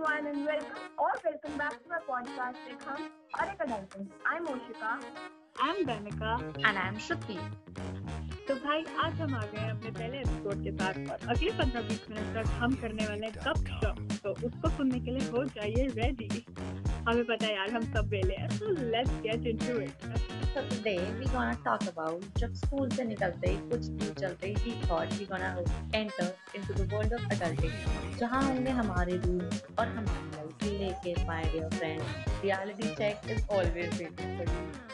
everyone 0.00 0.26
and 0.28 0.46
welcome 0.46 0.82
or 0.98 1.10
welcome 1.24 1.58
back 1.58 1.72
to 1.72 1.88
my 1.88 1.98
podcast 2.04 2.56
Ek 2.66 2.84
Hum 2.84 3.00
Aur 3.38 3.80
I'm 4.26 4.46
Oshika. 4.46 4.92
I'm 5.56 5.84
Danika. 5.84 6.30
And 6.64 6.78
I'm 6.78 6.96
Shruti. 6.98 7.36
तो 8.48 8.54
भाई 8.56 8.84
आज 9.04 9.20
हम 9.20 9.34
आ 9.34 9.40
गए 9.42 9.58
हैं 9.58 9.70
अपने 9.70 9.90
पहले 9.90 10.18
एपिसोड 10.18 10.62
के 10.64 10.70
साथ 10.72 11.10
और 11.10 11.28
अगले 11.34 11.50
पंद्रह 11.58 11.82
बीस 11.88 12.06
मिनट 12.10 12.34
तक 12.36 12.50
हम 12.60 12.74
करने 12.82 13.06
वाले 13.06 13.26
हैं 13.26 13.34
गप 13.36 13.68
शप 13.74 14.20
तो 14.24 14.30
उसको 14.48 14.70
सुनने 14.76 15.00
के 15.00 15.10
लिए 15.10 15.28
हो 15.30 15.44
जाइए 15.56 15.86
रेडी 15.98 16.44
हमें 17.08 17.24
पता 17.24 17.46
है 17.46 17.54
यार 17.54 17.70
हम 17.72 17.92
सब 17.94 18.08
वेले 18.14 18.36
हैं 18.36 18.58
तो 18.58 18.70
let's 18.80 19.20
get 19.26 19.46
into 19.46 19.80
it 19.80 20.39
So 20.54 20.66
today 20.66 20.98
we 21.16 21.26
gonna 21.26 21.56
talk 21.64 21.82
about 21.88 22.22
जब 22.38 22.54
स्कूल 22.60 22.88
से 22.90 23.04
निकलते 23.04 23.50
ही 23.50 23.56
कुछ 23.68 23.86
दूर 23.98 24.14
चलते 24.20 24.46
ही 24.46 24.54
we 24.64 24.72
thought 24.86 25.12
we 25.18 25.26
gonna 25.26 25.50
enter 25.94 26.26
into 26.54 26.74
the 26.78 26.86
world 26.94 27.12
of 27.18 27.26
adulting 27.34 27.76
जहाँ 28.18 28.42
होंगे 28.42 28.70
हमारे 28.78 29.16
रूल्स 29.16 29.62
और 29.78 29.86
हमारी 29.86 30.76
लाइफ 30.78 31.04
लेके 31.04 31.14
friend 31.76 32.02
reality 32.44 32.94
check 33.00 33.30
is 33.34 33.44
always 33.58 33.94
waiting 34.00 34.34
for 34.38 34.48
you 34.50 34.90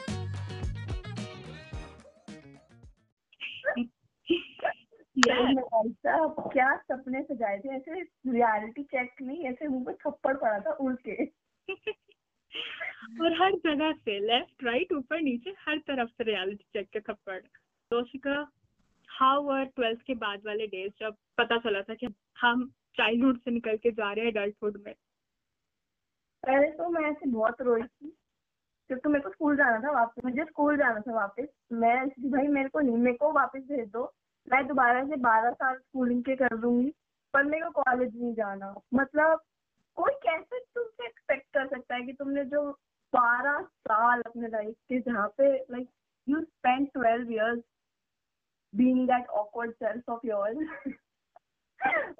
क्या 6.53 6.77
सपने 6.77 7.23
सजाए 7.23 7.59
थे 7.59 7.77
ऐसे 7.77 8.03
रियलिटी 8.33 8.83
चेक 8.83 9.23
नहीं 9.23 9.49
ऐसे 9.49 9.69
मुँह 9.69 9.85
पे 9.85 9.93
थप्पड़ 10.07 10.37
पड़ा 10.37 10.59
था 10.67 10.77
उड़ 10.87 10.95
के 11.09 11.25
और 13.23 13.43
हर 13.43 13.53
जगह 13.53 13.93
से 13.93 14.19
लेफ़्ट 14.19 14.65
राइट 14.65 14.93
ऊपर, 14.93 15.21
नीचे, 15.21 15.51
हर 15.51 15.79
तरफ़ 15.79 16.09
से 16.09 16.25
रियलिटी 16.25 16.65
चेक 16.73 16.89
के 16.89 17.01
थप्पड़ 17.01 17.41
तो 17.91 18.05
शिका 18.05 18.51
हाउ 19.09 19.43
वर 19.43 19.65
ट्वेल्थ 19.65 20.03
के 20.03 20.15
बाद 20.15 20.43
वाले 20.47 20.67
डेज़ 20.67 20.93
जब 21.01 21.15
पता 21.39 21.59
चला 21.59 21.83
था 21.83 21.95
कि 21.95 22.07
हम 22.41 22.71
चाइल्डहुड 22.97 23.39
से 23.39 23.51
निकल 23.51 23.77
के 23.77 23.91
जा 23.91 24.13
रहे 24.13 24.25
हैं 24.25 24.33
एडल्टहुड 24.33 24.83
में? 24.87 24.95
पहले 26.47 26.71
तो 26.71 26.89
मैं 26.89 27.11
ऐसे 27.11 27.31
बहुत 27.31 27.63
रोई 27.63 27.83
थी। 27.83 28.17
क्योंकि 28.89 29.09
मेरे 29.09 29.25
को 29.25 29.31
स्कूल 29.31 29.57
जाना 29.57 29.79
था 29.81 29.91
वापस, 29.91 30.25
मुझे 30.25 30.45
स्कूल 30.45 30.77
जाना 30.77 31.01
था 31.01 31.15
वापस, 31.15 31.47
मैं 31.73 32.09
भाई, 32.09 32.47
मेरे 32.47 32.69
को 32.69 32.81
नहीं, 32.81 32.97
मेरे 32.97 33.17
को 33.17 33.33
वापस 33.33 33.61
भेज 33.61 33.89
दो। 33.89 34.13
मैं 34.53 34.67
दोबारा 34.67 35.05
से 35.05 35.17
बारह 35.17 35.51
साल 35.51 35.77
स्कूलिंग 35.77 36.25
के 36.25 36.37
कर 36.37 36.57
दूँगी, 36.57 36.93
पर 37.35 37.45
मेरे 37.45 37.65
को 37.65 37.83
कॉलेज 37.83 38.17
नहीं 38.17 38.35
जाना। 38.35 38.81
मतलब 38.95 39.41
कोई 39.97 40.13
कैसे 40.13 40.61
तुमसे 40.61 41.07
एक्सपेक्ट 41.07 41.47
कर 41.55 41.67
सकता 41.67 41.95
है 41.95 42.03
कि 42.03 42.13
तुमने 42.13 42.45
जो 42.45 42.79
बारह 43.17 43.61
साल 43.89 44.23
अपने 44.27 44.49
लाइफ 44.49 44.75
के 44.89 45.01
जहाँ 45.01 45.27
पे 45.39 45.53
like 45.71 45.89
you 46.27 46.41
spend 46.43 46.89
twelve 46.93 47.31
years 47.33 47.63
being 48.75 49.07
that 49.09 49.29
awkward 49.41 49.73
self 49.75 50.09
of 50.09 50.27
yours 50.27 50.57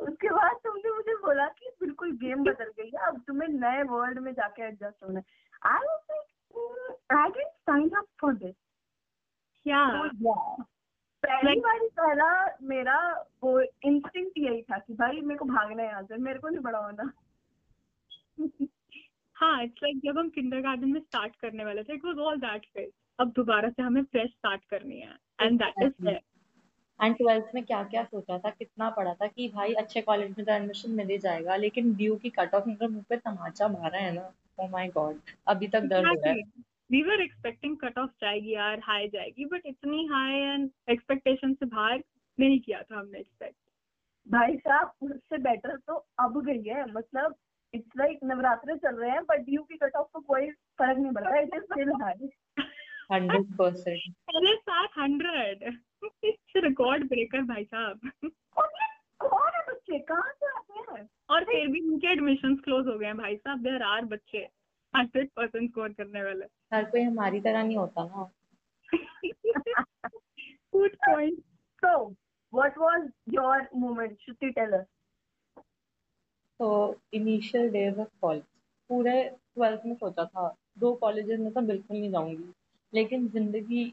उसके 0.01 0.29
बाद 0.31 0.57
तुमने 0.65 0.91
मुझे 0.91 1.15
बोला 1.17 1.47
कि 1.49 1.71
बिल्कुल 1.81 2.13
गेम 2.17 2.43
बदल 2.45 2.71
गई 2.79 2.91
है 2.95 3.07
अब 3.07 3.21
तुम्हें 3.27 3.49
नए 3.49 3.83
वर्ल्ड 3.83 4.19
में 4.19 4.33
जाके 4.33 4.63
एडजस्ट 4.63 5.05
होना 5.05 5.21
है। 5.21 5.25
I 5.73 5.87
was 5.87 6.01
like 6.11 7.13
I 7.13 7.29
didn't 7.29 7.53
sign 7.67 7.91
up 7.97 8.07
for 8.21 8.35
this 8.35 8.55
क्या? 9.67 9.85
पहली 11.23 11.61
बार 11.61 11.79
पहला 11.97 12.29
मेरा 12.63 12.99
वो 13.43 13.61
इंस्टिंक्ट 13.61 14.39
यही 14.39 14.63
था 14.63 14.79
कि 14.79 14.95
भाई 14.95 15.21
मेरे 15.21 15.39
को 15.39 15.45
भागना 15.45 15.83
है 15.83 15.89
यहाँ 15.89 16.03
से 16.03 16.17
मेरे 16.17 16.39
को 16.39 16.49
नहीं 16.49 16.61
बड़ा 16.61 16.79
होना 16.79 17.11
हाँ 19.37 19.63
इट्स 19.65 19.83
लाइक 19.83 20.01
जब 20.05 20.19
हम 20.19 20.29
किंडरगार्टन 20.29 20.89
में 20.89 21.01
स्टार्ट 21.01 21.35
करने 21.37 21.65
वाले 21.65 21.83
थे 21.83 21.95
it 21.95 22.05
was 22.05 22.19
all 22.19 22.39
that 22.41 22.65
phase 22.67 22.91
अब 23.19 23.33
दोबारा 23.37 23.69
से 23.69 23.83
हमें 23.83 24.03
फ्रेश 24.05 24.31
स्टार्ट 24.31 24.65
करनी 24.71 25.01
है 25.01 25.17
and 25.41 25.59
that 25.63 25.83
is 25.83 26.09
and 27.01 27.17
twelfth 27.17 27.51
में 27.55 27.63
क्या 27.65 27.83
क्या 27.85 28.05
सोचा 28.05 28.39
था 28.39 28.51
कितना 28.51 28.89
पढ़ा 28.91 29.13
था 29.15 29.27
कि 29.27 29.49
भाई 29.49 29.75
अच्छे 29.75 30.01
कॉलेज 30.03 30.35
में 30.39 30.45
तो 30.47 30.53
एडमिशन 30.53 30.91
मिल 30.91 31.09
ही 31.09 31.19
जाएगा 31.19 31.57
लेकिन 31.57 31.93
ड्यू 31.95 32.17
की 32.17 32.31
कट 32.31 32.55
ऑफ़ 32.55 32.69
मेरे 32.69 32.89
मुँह 32.89 33.05
पे 33.09 33.17
तमाचा 33.17 33.69
मारा 33.69 33.99
है 33.99 34.15
ना। 34.15 34.33
ओ 34.59 34.69
माय 34.69 34.89
गॉड 34.89 35.21
अभी 35.47 35.69
तक 35.69 35.81
दर्द 35.81 36.07
हो 36.09 36.15
रहा 36.15 36.33
है। 36.33 36.43
We 36.91 37.03
were 37.03 37.23
expecting 37.23 37.77
cut 37.77 37.99
off 37.99 38.11
जाएगी 38.21 38.55
यार 38.55 38.81
हाई 38.85 39.09
जाएगी 39.09 39.45
बट 39.45 39.67
इतनी 39.67 40.05
हाई 40.07 40.39
एंड 40.43 40.71
एक्सपेक्टेशन 40.91 41.55
से 41.55 41.67
बाहर 41.67 42.03
नहीं 42.39 42.61
किया 42.61 42.83
था 42.83 42.99
हमने 42.99 43.19
एक्सपेक्ट 43.19 43.57
भाई 44.27 44.57
साहब 44.57 44.93
उससे 45.03 45.39
बेटर 45.39 45.77
तो 45.77 45.95
अब 46.19 46.45
गई 46.45 46.63
है 46.63 46.85
मतलब 46.93 47.35
इट्स 47.77 47.97
लाइक 47.97 48.19
नवरात्रे 48.25 48.77
चल 48.77 48.97
रहे 48.97 49.11
हैं 49.11 49.23
बट 49.23 49.41
ड्यू 49.41 49.63
की 49.63 49.77
कट 49.77 49.97
ऑफ़ 49.97 50.09
को 50.13 50.21
कोई 50.21 50.51
फ़र्क 50.51 50.99
नहीं 50.99 51.13
पड़ता 51.13 51.39
it 51.39 51.55
is 51.55 51.63
still 51.63 51.93
high 52.03 52.29
hundred 53.13 53.57
percent. 53.57 54.15
अरे 54.37 54.55
सात 54.57 54.89
हंड्रेड। 54.99 55.79
रिकॉर्ड 56.57 57.09
ब्रेकर 57.09 57.43
भाई 57.43 57.65
साहब। 57.65 58.11
और 58.57 58.71
ये 58.83 58.89
कौन 59.21 59.51
है 59.55 59.61
बच्चे? 59.69 59.99
कहाँ 59.99 60.33
से 60.33 60.47
आते 60.47 60.93
हैं? 60.93 61.09
और 61.31 61.45
फिर 61.45 61.69
भी 61.69 61.81
उनके 61.81 62.13
एडमिशन 62.13 62.57
क्लोज 62.57 62.87
हो 62.87 62.99
गए 62.99 63.07
हैं 63.07 63.17
भाई 63.17 63.37
साहब। 63.37 63.59
देर 63.59 63.83
आर 63.83 64.05
बच्चे 64.05 64.39
हंड्रेड 64.95 65.31
परसेंट 65.37 65.71
स्कोर 65.71 65.89
करने 65.89 66.23
वाले। 66.23 66.47
हर 66.75 66.85
कोई 66.85 67.03
हमारी 67.03 67.41
तरह 67.41 67.63
नहीं 67.63 67.77
होता 67.77 68.05
ना। 68.05 68.31
Good 70.73 70.97
point 70.97 71.39
so 71.83 72.17
what 72.53 72.77
was 72.79 73.09
your 73.27 73.57
moment? 73.75 74.19
Shruti 74.25 74.55
tell 74.55 74.75
us. 74.75 74.87
तो 76.61 76.69
इनिशियल 77.15 77.69
डेज़ 77.71 78.01
ऑफ़ 78.01 78.09
कॉलेज 78.21 78.43
पूरे 78.91 79.23
ट्वेल्थ 79.55 79.81
में 79.87 79.95
सोचा 79.95 80.25
था। 80.25 80.55
दो 80.79 80.93
कॉलेजेस 80.95 81.41
में 81.41 81.53
तो 81.53 81.61
बिल्कुल 81.61 81.97
नहीं 81.97 82.11
जाऊँगी। 82.11 82.53
लेकिन 82.93 83.29
ज़िंदगी 83.29 83.85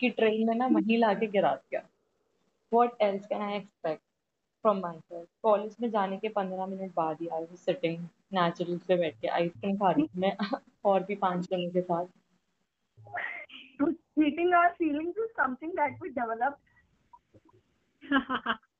की 0.00 0.10
ट्रेन 0.10 0.46
में 0.48 0.54
ना 0.54 0.66
वहीं 0.66 0.98
लाके 0.98 1.26
गिरा 1.26 1.54
दिया। 1.54 1.80
What 2.72 3.02
else 3.02 3.26
can 3.26 3.42
I 3.42 3.56
expect 3.56 4.02
from 4.64 4.78
myself 4.98 5.28
college 5.42 5.76
में 5.80 5.90
जाने 5.90 6.16
के 6.18 6.28
पंद्रह 6.28 6.66
मिनट 6.66 6.94
बाद 6.94 7.20
ही 7.20 7.28
आई 7.28 7.46
सिटिंग 7.56 7.98
नेचुरल 8.34 8.78
पे 8.88 8.96
बैठ 8.96 9.20
के 9.20 9.28
आइसक्रीम 9.28 9.76
खा 9.76 9.90
रही 9.90 10.08
मैं, 10.16 10.36
और 10.84 11.02
भी 11.02 11.14
पाँच 11.14 11.48
जनों 11.50 11.70
के 11.70 11.80
साथ। 11.82 12.06
Treating 14.16 14.52
our 14.54 14.68
feelings 14.74 15.16
is 15.16 15.30
something 15.36 15.72
that 15.74 15.94
we 16.00 16.10
develop 16.10 16.58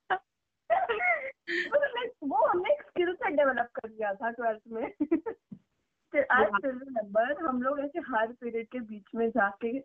वो 2.22 2.46
हमने 2.46 2.72
एक 2.72 2.82
स्किल 2.82 3.12
से 3.14 3.30
डेवलप 3.30 3.68
कर 3.74 3.88
लिया 3.90 4.14
था 4.14 4.30
ट्वेल्थ 4.30 4.62
में। 4.68 4.92
स्टिल 6.14 6.70
रिमेम्बर 6.70 7.32
हम 7.46 7.62
लोग 7.62 7.80
ऐसे 7.80 7.98
हर 7.98 8.32
पीरियड 8.32 8.66
के 8.66 8.80
बीच 8.80 9.04
में 9.14 9.28
जाके 9.30 9.78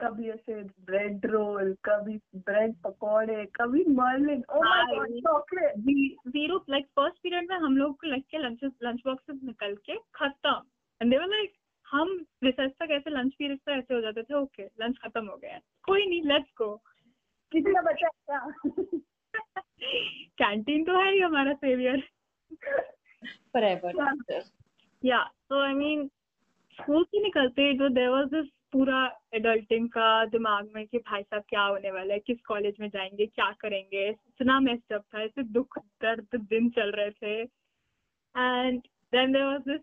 कभी 0.00 0.30
ऐसे 0.30 0.54
ब्रेड 0.62 1.26
रोल 1.26 1.72
कभी 1.84 2.16
ब्रेड 2.36 2.74
पकौड़े 2.82 3.44
कभी 3.46 3.84
मर्लिन 3.88 4.42
ओ 4.50 4.62
my 4.62 4.96
god 4.96 5.08
chocolate 5.18 5.74
zero 6.28 6.64
like 6.70 6.86
first 6.86 7.18
period 7.22 7.50
में 7.50 7.56
हम 7.56 7.76
लोग 7.76 7.94
को 7.96 8.06
लग 8.06 8.22
के 8.30 8.38
लंच 8.38 8.64
लंच 8.82 9.00
बॉक्सेस 9.06 9.40
निकल 9.42 9.74
के 9.74 9.96
खत्म। 10.14 10.54
एंड 11.00 11.10
दे 11.10 11.18
वर 11.18 11.26
लाइक 11.26 11.52
हम 11.86 12.26
रिसर्च 12.44 12.72
तक 12.72 12.90
ऐसे 12.90 13.10
लंच 13.10 13.34
पीरियड 13.34 13.58
पे 13.66 13.72
ऐसे 13.72 13.94
हो 13.94 14.00
जाते 14.00 14.22
थे 14.22 14.34
ओके 14.34 14.62
लंच 14.62 14.98
खत्म 14.98 15.26
हो 15.26 15.36
गया 15.36 15.58
कोई 15.84 16.06
नहीं 16.06 16.22
लेट्स 16.22 16.50
गो 16.58 16.74
किसी 17.52 17.72
का 17.74 17.80
बच्चा 17.80 18.06
ऐसा 18.06 18.38
कैंटीन 20.48 20.84
तो 20.84 21.00
है 21.00 21.12
ही 21.12 21.20
हमारा 21.20 21.52
सेवियर 21.52 22.02
फॉरएवर 23.52 24.42
या 25.04 25.24
सो 25.24 25.62
आई 25.62 25.72
मीन 25.72 26.06
स्कूल 26.78 27.04
से 27.04 27.22
निकलते 27.22 27.72
जो 27.74 27.88
देर 27.88 28.08
वॉज़ 28.08 28.28
दिस 28.28 28.46
पूरा 28.72 29.18
एडल्टिंग 29.34 29.88
का 29.88 30.24
दिमाग 30.24 30.70
में 30.74 30.86
कि 30.86 30.98
भाई 30.98 31.22
साहब 31.22 31.42
क्या 31.48 31.62
होने 31.62 31.90
वाला 31.90 32.14
है 32.14 32.20
किस 32.20 32.40
कॉलेज 32.40 32.76
में 32.80 32.88
जाएँगे 32.88 33.26
क्या 33.26 33.50
करेंगे 33.60 34.08
इतना 34.08 34.60
मेस्ड 34.60 34.92
अप 34.92 35.04
था 35.14 35.22
ऐसे 35.22 35.42
दुख 35.42 35.78
दर्द 35.78 36.28
दिन 36.34 36.70
चल 36.70 36.90
रहे 36.90 37.10
थे. 37.10 37.42
And 37.42 38.80
then 39.12 39.32
there 39.32 39.44
was 39.44 39.70
this 39.70 39.80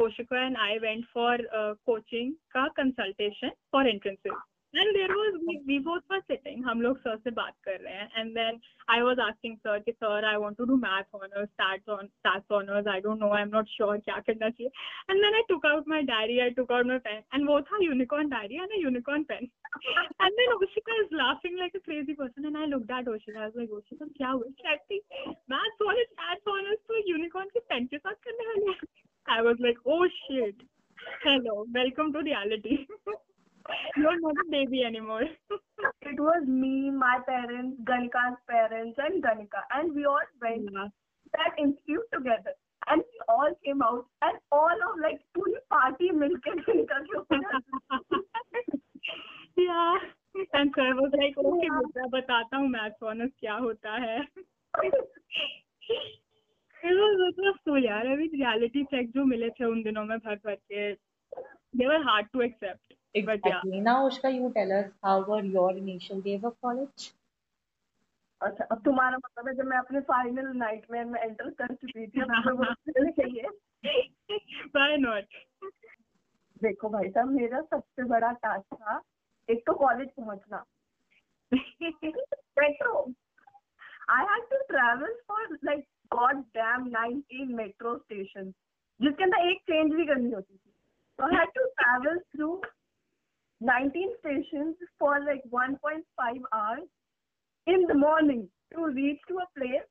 Poshika 0.00 0.36
and 0.36 0.56
I 0.56 0.78
went 0.82 1.04
for 1.12 1.34
uh, 1.58 1.74
coaching 1.88 2.32
का 2.52 2.66
consultation 2.68 3.50
for 3.72 3.90
entrances. 3.92 4.36
And 4.74 4.96
there 4.96 5.08
was 5.08 5.34
we, 5.46 5.54
we 5.66 5.78
both 5.78 6.02
were 6.10 6.20
sitting 6.30 6.62
हम 6.64 6.80
लोग 6.82 6.98
सर 6.98 7.16
से 7.24 7.30
बात 7.38 7.54
कर 7.64 7.78
रहे 7.80 7.94
हैं 7.94 8.08
and 8.20 8.36
then 8.38 8.58
I 8.94 9.02
was 9.08 9.20
asking 9.26 9.58
sir 9.66 9.78
कि 9.86 9.94
sir 9.98 10.20
I 10.30 10.36
want 10.44 10.58
to 10.58 10.66
do 10.70 10.78
math 10.84 11.18
honors 11.18 11.50
stats 11.54 11.92
on 11.96 12.08
stats 12.20 12.56
honors 12.58 12.90
I 12.94 12.98
don't 13.06 13.22
know 13.24 13.30
I'm 13.38 13.52
not 13.56 13.70
sure 13.76 13.98
क्या 14.08 14.18
करना 14.28 14.50
चाहिए 14.50 14.70
and 15.08 15.24
then 15.26 15.38
I 15.40 15.42
took 15.52 15.68
out 15.70 15.92
my 15.94 16.02
diary 16.10 16.40
I 16.46 16.50
took 16.58 16.74
out 16.78 16.90
my 16.92 16.98
pen 17.06 17.22
and 17.32 17.48
वो 17.52 17.60
था 17.70 17.80
unicorn 17.86 18.34
diary 18.34 18.60
and 18.66 18.76
a 18.78 18.82
unicorn 18.86 19.24
pen 19.30 19.48
and 20.20 20.42
then 20.42 20.56
Oshika 20.58 20.98
is 21.04 21.16
laughing 21.22 21.56
like 21.62 21.80
a 21.80 21.84
crazy 21.88 22.18
person 22.24 22.50
and 22.52 22.62
I 22.64 22.66
looked 22.74 22.90
at 22.98 23.14
Oshika 23.14 23.46
I 23.46 23.50
was 23.52 23.62
like 23.62 23.78
Oshika 23.80 24.10
क्या 24.18 24.34
हुआ 24.34 24.52
कहती 24.66 25.00
math 25.56 25.88
honors 25.88 26.12
stats 26.18 26.54
honors 26.56 26.84
तो 26.90 27.02
unicorn 27.14 27.56
के 27.56 27.66
pen 27.72 27.90
के 27.94 27.98
साथ 27.98 28.22
करने 28.28 28.52
वाली 28.52 28.78
I 29.26 29.40
was 29.40 29.56
like, 29.58 29.76
oh 29.86 30.06
shit. 30.16 30.54
Hello, 31.22 31.64
welcome 31.72 32.12
to 32.12 32.20
reality. 32.20 32.86
You're 33.96 34.20
not 34.20 34.34
a 34.46 34.50
baby 34.50 34.84
anymore. 34.84 35.22
it 36.02 36.20
was 36.20 36.46
me, 36.46 36.90
my 36.90 37.18
parents, 37.26 37.80
Ganika's 37.84 38.36
parents, 38.48 38.98
and 38.98 39.22
Ganika, 39.22 39.62
and 39.72 39.94
we 39.94 40.04
all 40.04 40.28
went 40.42 40.68
Yeah. 40.72 40.88
that 41.32 41.58
institute 41.58 42.06
together. 42.12 42.54
And 42.86 43.02
we 43.12 43.20
all 43.28 43.54
came 43.64 43.80
out, 43.82 44.06
and 44.22 44.38
all 44.52 44.82
of 44.88 44.98
like 45.00 45.20
पूरी 45.36 45.60
party 45.74 46.10
मिलके 46.10 46.54
Ganika 46.60 46.98
के 47.06 47.18
ऊपर 47.18 47.40
yeah. 49.56 49.98
And 50.52 50.72
sir 50.76 50.94
was 50.94 51.12
like, 51.18 51.36
okay, 51.38 51.68
बेटा 51.70 52.06
बताता 52.12 52.56
हूँ 52.56 52.68
maths 52.70 53.02
honors 53.02 53.32
क्या 53.40 53.54
होता 53.54 53.96
है. 54.04 54.18
That 56.82 56.98
was 56.98 57.84
यार 57.84 58.06
अभी 58.06 58.28
reality 58.34 58.84
check 58.92 59.12
जो 59.14 59.24
मिले 59.24 59.50
थे 59.50 59.64
उन 59.64 59.82
दिनों 59.82 60.04
में 60.04 60.18
भर 60.18 60.34
भर 60.46 60.54
के 60.54 60.92
they 61.78 61.86
were 61.86 62.02
hard 62.02 62.26
to 62.34 62.42
accept 62.42 62.93
but 63.22 63.40
yeah. 63.44 63.58
Exactly. 63.58 63.80
Now, 63.80 64.08
Ushka, 64.08 64.28
you 64.34 64.52
tell 64.54 64.72
us 64.72 64.86
how 65.02 65.22
were 65.22 65.42
your 65.42 65.70
initial 65.70 66.20
days 66.20 66.42
of 66.42 66.54
college? 66.60 67.12
अच्छा 68.42 68.64
अब 68.64 68.82
तुम्हारा 68.84 69.16
मतलब 69.16 69.48
है 69.48 69.54
जब 69.54 69.64
मैं 69.66 69.76
अपने 69.78 70.00
फाइनल 70.08 70.46
नाइट 70.56 70.90
में 70.90 71.00
एंटर 71.00 71.50
कर 71.60 71.74
चुकी 71.74 72.06
थी 72.06 72.20
अब 72.20 72.30
है 74.76 74.96
not? 75.04 75.24
देखो 76.62 76.88
भाई 76.88 77.08
साहब 77.10 77.28
मेरा 77.30 77.60
सबसे 77.60 78.04
बड़ा 78.08 78.32
टास्क 78.42 78.74
था 78.74 79.00
एक 79.48 79.62
तो 79.66 79.72
कॉलेज 79.84 80.08
पहुँचना। 80.20 80.64
Metro 82.58 82.92
I 84.10 84.24
had 84.32 84.42
to 84.50 84.58
travel 84.74 85.14
for 85.28 85.58
like 85.64 85.86
god 86.14 86.36
damn 86.58 86.80
19 86.90 87.54
metro 87.56 87.96
station 87.98 88.50
जिसके 89.00 89.24
अंदर 89.24 89.48
एक 89.50 89.58
चेंज 89.70 89.94
भी 89.94 90.06
करनी 90.06 90.30
होती 90.30 90.54
थी। 90.54 90.70
So 91.18 91.22
I 91.24 91.26
had 91.32 91.50
to 91.56 91.64
travel 91.78 92.16
through 92.32 92.54
19 93.64 94.12
stations 94.20 94.76
for 94.98 95.20
like 95.20 95.42
1.5 95.50 96.42
hours 96.52 96.88
in 97.66 97.86
the 97.86 97.94
morning 97.94 98.48
to 98.74 98.86
reach 98.86 99.20
to 99.28 99.38
a 99.38 99.48
place 99.58 99.88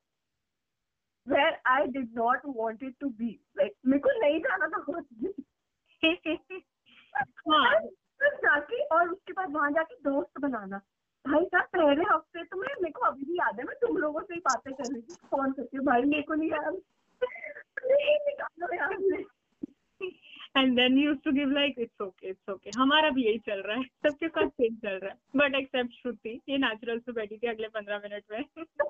where 1.26 1.56
I 1.66 1.86
did 1.86 2.14
not 2.14 2.38
want 2.44 2.82
it 2.82 2.94
to 3.00 3.10
be. 3.10 3.40
Like, 3.60 3.74
मेरे 3.86 3.98
को 3.98 4.20
नहीं 4.20 4.40
जाना 4.40 4.66
था 4.68 4.98
उस 4.98 5.04
दिन। 5.12 5.32
जाके 8.34 8.84
और 8.84 9.08
उसके 9.08 9.32
बाद 9.32 9.52
वहाँ 9.52 9.70
जाके 9.70 9.94
दोस्त 9.94 10.40
बनाना। 10.40 10.78
भाई 11.26 11.44
साहब 11.44 11.64
पहले 11.64 12.02
हफ़्ते 12.02 12.44
तो 12.44 12.56
मैं 12.56 12.74
मेरे 12.82 12.92
को 12.92 13.00
अभी 13.00 13.24
भी 13.24 13.34
याद 13.38 13.60
है 13.60 13.64
मैं 13.64 13.76
तुम 13.76 13.96
लोगों 13.96 14.20
से 14.20 14.34
ही 14.34 14.40
बातें 14.40 14.74
कर 14.74 14.92
रही 14.92 15.02
थी। 15.02 15.14
फ़ोन 15.14 15.52
करती 15.52 15.76
हूँ 15.76 15.86
भाई 15.86 16.02
मेरे 16.02 16.22
को 16.22 16.34
नहीं 16.34 16.50
याद। 16.50 16.74
नहीं 17.84 18.14
निकालो 18.14 18.76
यार। 18.76 19.24
से। 20.08 20.34
and 20.60 20.78
then 20.78 20.98
you 20.98 21.12
used 21.12 21.24
to 21.26 21.36
give, 21.38 21.50
like, 21.50 21.74
it's 21.78 22.08
okay 22.08 22.30
it's 22.30 22.56
okay. 22.56 22.78
हमारा 22.78 23.10
भी 23.10 23.24
यही 23.24 23.38
चल 23.38 23.62
रहा 23.62 23.76
है। 23.76 23.82
सबके 23.82 24.28
साथ 24.28 24.48
सेम 24.48 24.76
चल 24.76 24.98
रहा 24.98 25.10
है। 25.10 25.18
But 25.36 25.60
except 25.60 25.90
श्रुति, 25.90 26.40
ये 26.48 26.58
नेचुरल 26.58 26.98
से 26.98 27.12
बैठी 27.12 27.36
थी 27.36 27.46
अगले 27.46 27.68
पंद्रह 27.68 27.98
मिनट 27.98 28.22
में। 28.32 28.64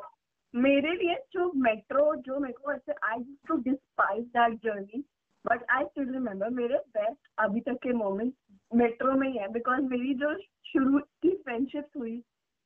मेरे 0.55 0.94
लिए 0.94 1.14
जो 1.14 1.52
मेट्रो 1.52 2.14
जो 2.14 2.38
मेरे 2.38 2.55
को 2.55 2.72
ऐसे 2.72 2.93
I 2.93 3.19
used 3.19 3.49
to 3.49 3.56
despise 3.56 4.25
that 4.25 4.55
journey 4.55 5.05
but 5.46 5.64
I 5.70 5.84
still 5.84 6.12
remember 6.12 6.50
मेरे 6.50 6.78
बेस्ट 6.78 7.19
अभी 7.38 7.60
तक 7.60 7.72
के 7.72 7.93
मोमेंट 7.93 8.34
मेट्रो 8.75 9.12
में 9.12 9.28
ही 9.28 9.38
है 9.38 9.52
बिकॉज़ 9.52 9.81
मेरी 9.81 10.14
जो 10.14 10.38
शुरू 10.40 10.99
की 10.99 11.31
फ्रेंडशिप 11.31 11.88
हुई, 11.96 12.22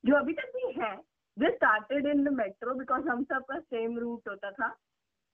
जो 0.06 0.14
अभी 0.14 0.32
तक 0.32 0.52
भी 0.56 0.80
है 0.80 0.96
they 1.38 1.50
started 1.50 2.06
in 2.06 2.24
the 2.24 2.28
metro 2.28 2.74
because 2.74 3.08
हम 3.08 3.24
सबका 3.24 3.58
सेम 3.58 3.98
रूट 3.98 4.28
होता 4.28 4.50
था। 4.50 4.76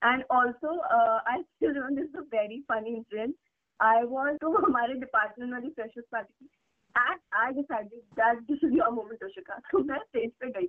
And 0.03 0.25
also 0.31 0.79
I 0.83 1.43
still 1.43 1.73
remember 1.73 2.03
this 2.03 2.17
a 2.17 2.21
very 2.37 2.61
funny 2.69 2.95
incident 2.97 3.35
I 3.81 4.03
want 4.09 4.41
to 4.41 4.53
हमारे 4.57 4.95
डिपार्टमेंट 5.01 5.53
वाली 5.53 5.71
फ्रेशर्स 5.71 6.05
पार्टी 6.13 6.45
थी 6.45 6.51
and 6.95 7.21
I 7.43 7.53
decided 7.53 8.01
that 8.21 8.41
this 8.51 8.65
is 8.65 8.73
your 8.77 8.91
moment 9.01 9.25
Oshika 9.25 9.59
तो 9.71 9.79
मैं 9.85 9.99
stage 9.99 10.31
पे 10.41 10.51
गई, 10.51 10.69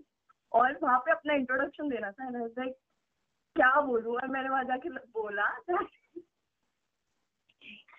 और 0.51 0.77
वहाँ 0.83 0.99
पे 1.05 1.11
अपना 1.11 1.33
इंट्रोडक्शन 1.33 1.89
देना 1.89 2.11
था 2.11 2.27
एंड 2.27 2.35
लाइक 2.37 2.75
क्या 3.55 3.79
बोलूँ? 3.81 4.15
और 4.15 4.27
मैंने 4.27 4.49
वहाँ 4.49 4.63
जाके 4.63 4.89
बोला 4.89 5.49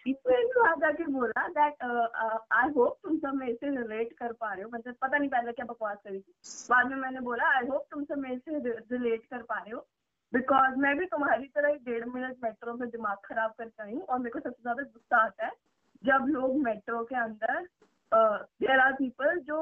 मैंने 0.07 0.61
वहाँ 0.61 0.75
जाके 0.81 1.05
बोला 1.13 1.47
दैट 1.49 1.83
आई 2.55 2.69
होप 2.77 2.99
तुम 3.03 3.17
सब 3.19 3.35
मेरे 3.35 3.55
से 3.55 3.71
रिलेट 3.77 4.13
कर 4.19 4.33
पा 4.41 4.53
रहे 4.53 4.63
हो। 4.63 4.71
मतलब 4.73 4.95
पता 5.03 5.19
नहीं 5.19 5.29
पहले 5.31 5.53
क्या 5.53 5.65
बकवास 5.67 5.97
करी 6.05 6.19
थी। 6.21 6.33
बाद 6.71 6.87
में 6.91 6.97
मैंने 6.97 7.21
बोला 7.21 7.49
आई 7.57 7.67
होप 7.71 7.87
तुम 7.91 8.05
सब 8.05 8.19
मेरे 8.19 8.39
से 8.39 8.59
रिलेट 8.97 9.25
कर 9.31 9.43
पा 9.43 9.59
रहे 9.59 9.71
हो। 9.71 9.87
बिकॉज़ 10.33 10.77
मैं 10.81 10.97
भी 10.99 11.07
तुम्हारी 11.07 11.47
तरह 11.57 11.69
ही 11.69 11.79
डेढ़ 11.87 12.05
मिनट 12.05 12.37
मेट्रो 12.45 12.75
में 12.75 12.89
दिमाग 12.91 13.17
खराब 13.25 13.63
आई 13.81 13.93
हूँ 13.93 14.03
और 14.03 14.19
मेरे 14.19 14.31
को 14.31 14.41
सबसे 14.41 14.63
ज़्यादा 14.63 14.83
गुस्सा 14.83 15.25
आता 15.25 15.47
है 15.47 15.53
जब 16.05 16.27
लोग 16.29 16.57
मेट्रो 16.63 17.03
के 17.05 17.17
अंदर 17.17 17.61
देर 18.63 18.81
आर 18.81 18.93
पीपल 18.93 19.39
जो 19.47 19.59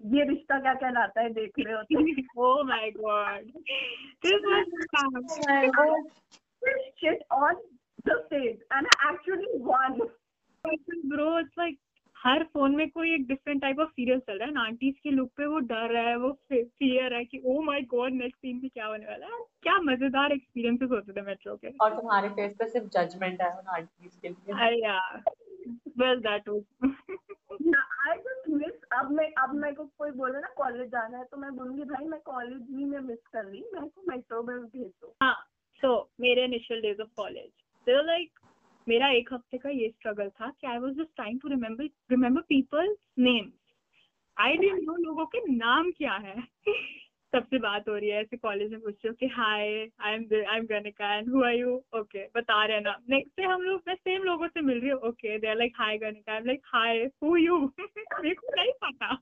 ये 0.00 0.24
रिश्ता 0.28 0.58
क्या 0.60 0.74
कहलाता 0.74 1.20
है 1.20 1.32
देख 1.32 1.58
रहे 1.58 1.74
होते 1.74 1.94
हैं 1.94 2.24
oh 2.38 2.62
my 2.64 2.90
god 2.96 3.48
this 4.22 4.46
was 4.46 4.68
fun. 4.92 5.16
Oh 5.16 5.38
my 5.48 5.66
God. 5.78 6.08
shit 7.00 7.22
on 7.32 7.60
the 8.04 8.16
stage 8.26 8.60
and 8.70 8.86
I 8.86 9.10
actually 9.10 9.52
won. 9.70 10.00
bro 11.04 11.26
it's 11.38 11.58
like 11.58 11.78
हर 12.18 12.42
फ़ोन 12.44 12.74
में 12.76 12.88
कोई 12.90 13.14
एक 13.14 13.26
डिफरेंट 13.26 13.60
टाइप 13.62 13.78
ऑफ़ 13.80 13.88
सीरियल 13.90 14.18
चल 14.20 14.38
रहा 14.38 14.48
है। 14.48 14.66
आंटीज 14.66 14.98
के 15.02 15.10
लुक 15.10 15.30
पे 15.36 15.46
वो 15.46 15.58
डर 15.68 15.96
है 15.96 16.16
वो 16.18 16.32
फियर 16.50 17.14
है 17.14 17.24
कि 17.24 17.42
oh 17.46 17.60
my 17.62 17.82
god 17.90 18.12
next 18.12 18.36
scene 18.36 18.56
में 18.56 18.70
क्या 18.70 18.86
होने 18.86 19.06
वाला 19.06 19.26
है? 19.26 19.42
क्या 19.62 19.78
मज़ेदार 19.82 20.32
एक्सपीरियंसेस 20.32 20.90
होते 20.90 21.12
थे 21.12 21.22
मेट्रो 21.22 21.56
के। 21.56 21.70
और 21.80 21.96
तुम्हारे 21.96 22.28
फेस 22.30 22.56
पे 22.58 22.68
सिर्फ़ 22.68 22.88
जजमेंट 22.96 23.40
है 23.42 23.50
उन 23.50 23.74
आंटीज 23.76 24.16
के 24.22 24.28
लिए। 24.28 24.36
I, 24.54 24.70
yeah 24.76 25.08
well 25.96 26.20
that 26.22 26.46
was 26.46 26.64
I 28.08 28.12
just 28.18 28.46
miss 28.50 28.76
अब 28.92 29.10
मैं 29.10 29.26
अब 29.38 29.54
मेरे 29.54 29.74
को 29.74 29.84
कोई 29.98 30.10
बोले 30.18 30.40
ना 30.40 30.48
कॉलेज 30.56 30.88
जाना 30.90 31.18
है 31.18 31.24
तो 31.24 31.36
मैं 31.36 31.50
बोलूँगी 31.56 31.84
भाई 31.84 32.06
मैं 32.06 32.20
कॉलेज 32.24 32.62
ही 32.70 32.84
में 32.84 32.98
मिस 33.00 33.18
कर 33.32 33.44
रही 33.44 33.60
मेरे 33.74 33.86
को 33.86 34.02
मेट्रो 34.08 34.42
में 34.42 34.58
भेज 34.58 34.86
दो। 34.86 35.14
हाँ 35.22 35.36
so 35.80 35.90
मेरे 36.20 36.44
इनिशियल 36.44 36.80
डेज़ 36.80 37.00
ऑफ़ 37.02 37.08
कॉलेज 37.16 37.50
तो 37.86 38.02
लाइक 38.06 38.37
मेरा 38.88 39.08
एक 39.12 39.32
हफ़्ते 39.32 39.58
का 39.58 39.70
ये 39.70 39.88
स्ट्रगल 39.88 40.28
था 40.40 40.50
कि 40.60 40.66
I 40.66 40.78
was 40.78 40.94
just 40.98 41.14
trying 41.16 41.40
to 41.40 41.48
remember 41.48 41.88
remember 42.10 42.40
people's 42.48 42.96
names 43.18 43.52
I 44.36 44.56
didn't 44.56 44.82
know 44.86 44.96
लोगों 45.02 45.26
के 45.26 45.40
नाम 45.52 45.90
क्या 45.98 46.12
है। 46.26 46.36
सबसे 47.34 47.58
बात 47.58 47.88
हो 47.88 47.94
रही 47.94 48.08
है, 48.10 48.20
ऐसे 48.20 48.36
कॉलेज 48.36 48.70
में 48.72 48.80
पूछ 48.80 48.94
रहे 48.94 49.08
हो 49.08 49.14
कि 49.20 49.26
hi 49.34 49.66
I 50.00 50.14
am 50.14 50.22
I 50.34 50.58
am 50.58 50.66
Ganika 50.66 51.14
and 51.14 51.28
who 51.34 51.42
are 51.44 51.54
you 51.54 51.74
okay 51.98 52.24
बता 52.36 52.64
रहे 52.64 52.76
हैं 52.76 52.82
ना। 52.84 52.96
नेक्स्ट 53.10 53.40
डे 53.40 53.46
हम 53.46 53.62
लोग, 53.62 53.82
मैं 53.88 53.94
सेम 53.94 54.22
लोगों 54.22 54.48
से 54.48 54.60
मिल 54.60 54.80
रही 54.80 54.90
हूँ। 54.90 55.00
Okay 55.08 55.38
they 55.38 55.48
are 55.48 55.56
like 55.56 55.74
hi 55.78 55.98
Ganika 55.98 56.32
I 56.32 56.38
am 56.38 56.46
like 56.46 56.62
hi 56.74 57.04
who 57.22 57.36
you 57.36 57.58
मेरे 57.80 58.34
को 58.34 58.54
नहीं 58.56 58.72
पता। 58.84 59.18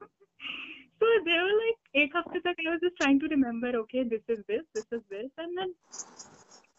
So 1.01 1.09
they 1.25 1.39
were 1.39 1.57
like, 1.57 1.81
एक 2.03 2.17
हफ़्ते 2.17 2.41
तक 2.41 2.61
I 2.63 2.71
was 2.71 2.81
just 2.83 2.97
trying 3.01 3.19
to 3.21 3.29
remember, 3.29 3.71
okay, 3.81 4.05
this 4.13 4.23
is 4.35 4.39
this 4.51 4.63
this 4.77 4.87
is 4.99 5.03
this, 5.11 5.31
and 5.45 5.59
then 5.59 5.75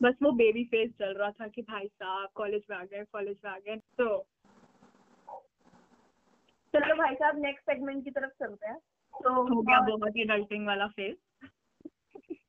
बस 0.01 0.15
वो 0.23 0.31
baby 0.31 0.63
face 0.63 0.91
चल 0.99 1.13
रहा 1.13 1.31
था 1.31 1.47
कि 1.47 1.61
भाई 1.61 1.87
साहब 1.87 2.29
कॉलेज 2.35 2.63
में 2.69 2.77
आ 2.77 2.83
गए 2.83 3.03
कॉलेज 3.03 3.37
में 3.45 3.51
आ 3.51 3.57
गए। 3.57 3.75
तो 3.75 4.17
चलो 6.73 6.95
भाई 6.95 7.15
साहब 7.15 7.37
नेक्स्ट 7.37 7.65
सेगमेंट 7.65 8.03
की 8.03 8.11
तरफ़ 8.11 8.31
चलते 8.39 8.67
हैं। 8.67 8.77
तो 9.13 9.33
हो 9.55 9.61
गया 9.61 9.79
बहुत 9.79 10.15
ही 10.15 10.23
डल्टिंग 10.25 10.67
वाला 10.67 10.87
फेस 10.87 11.15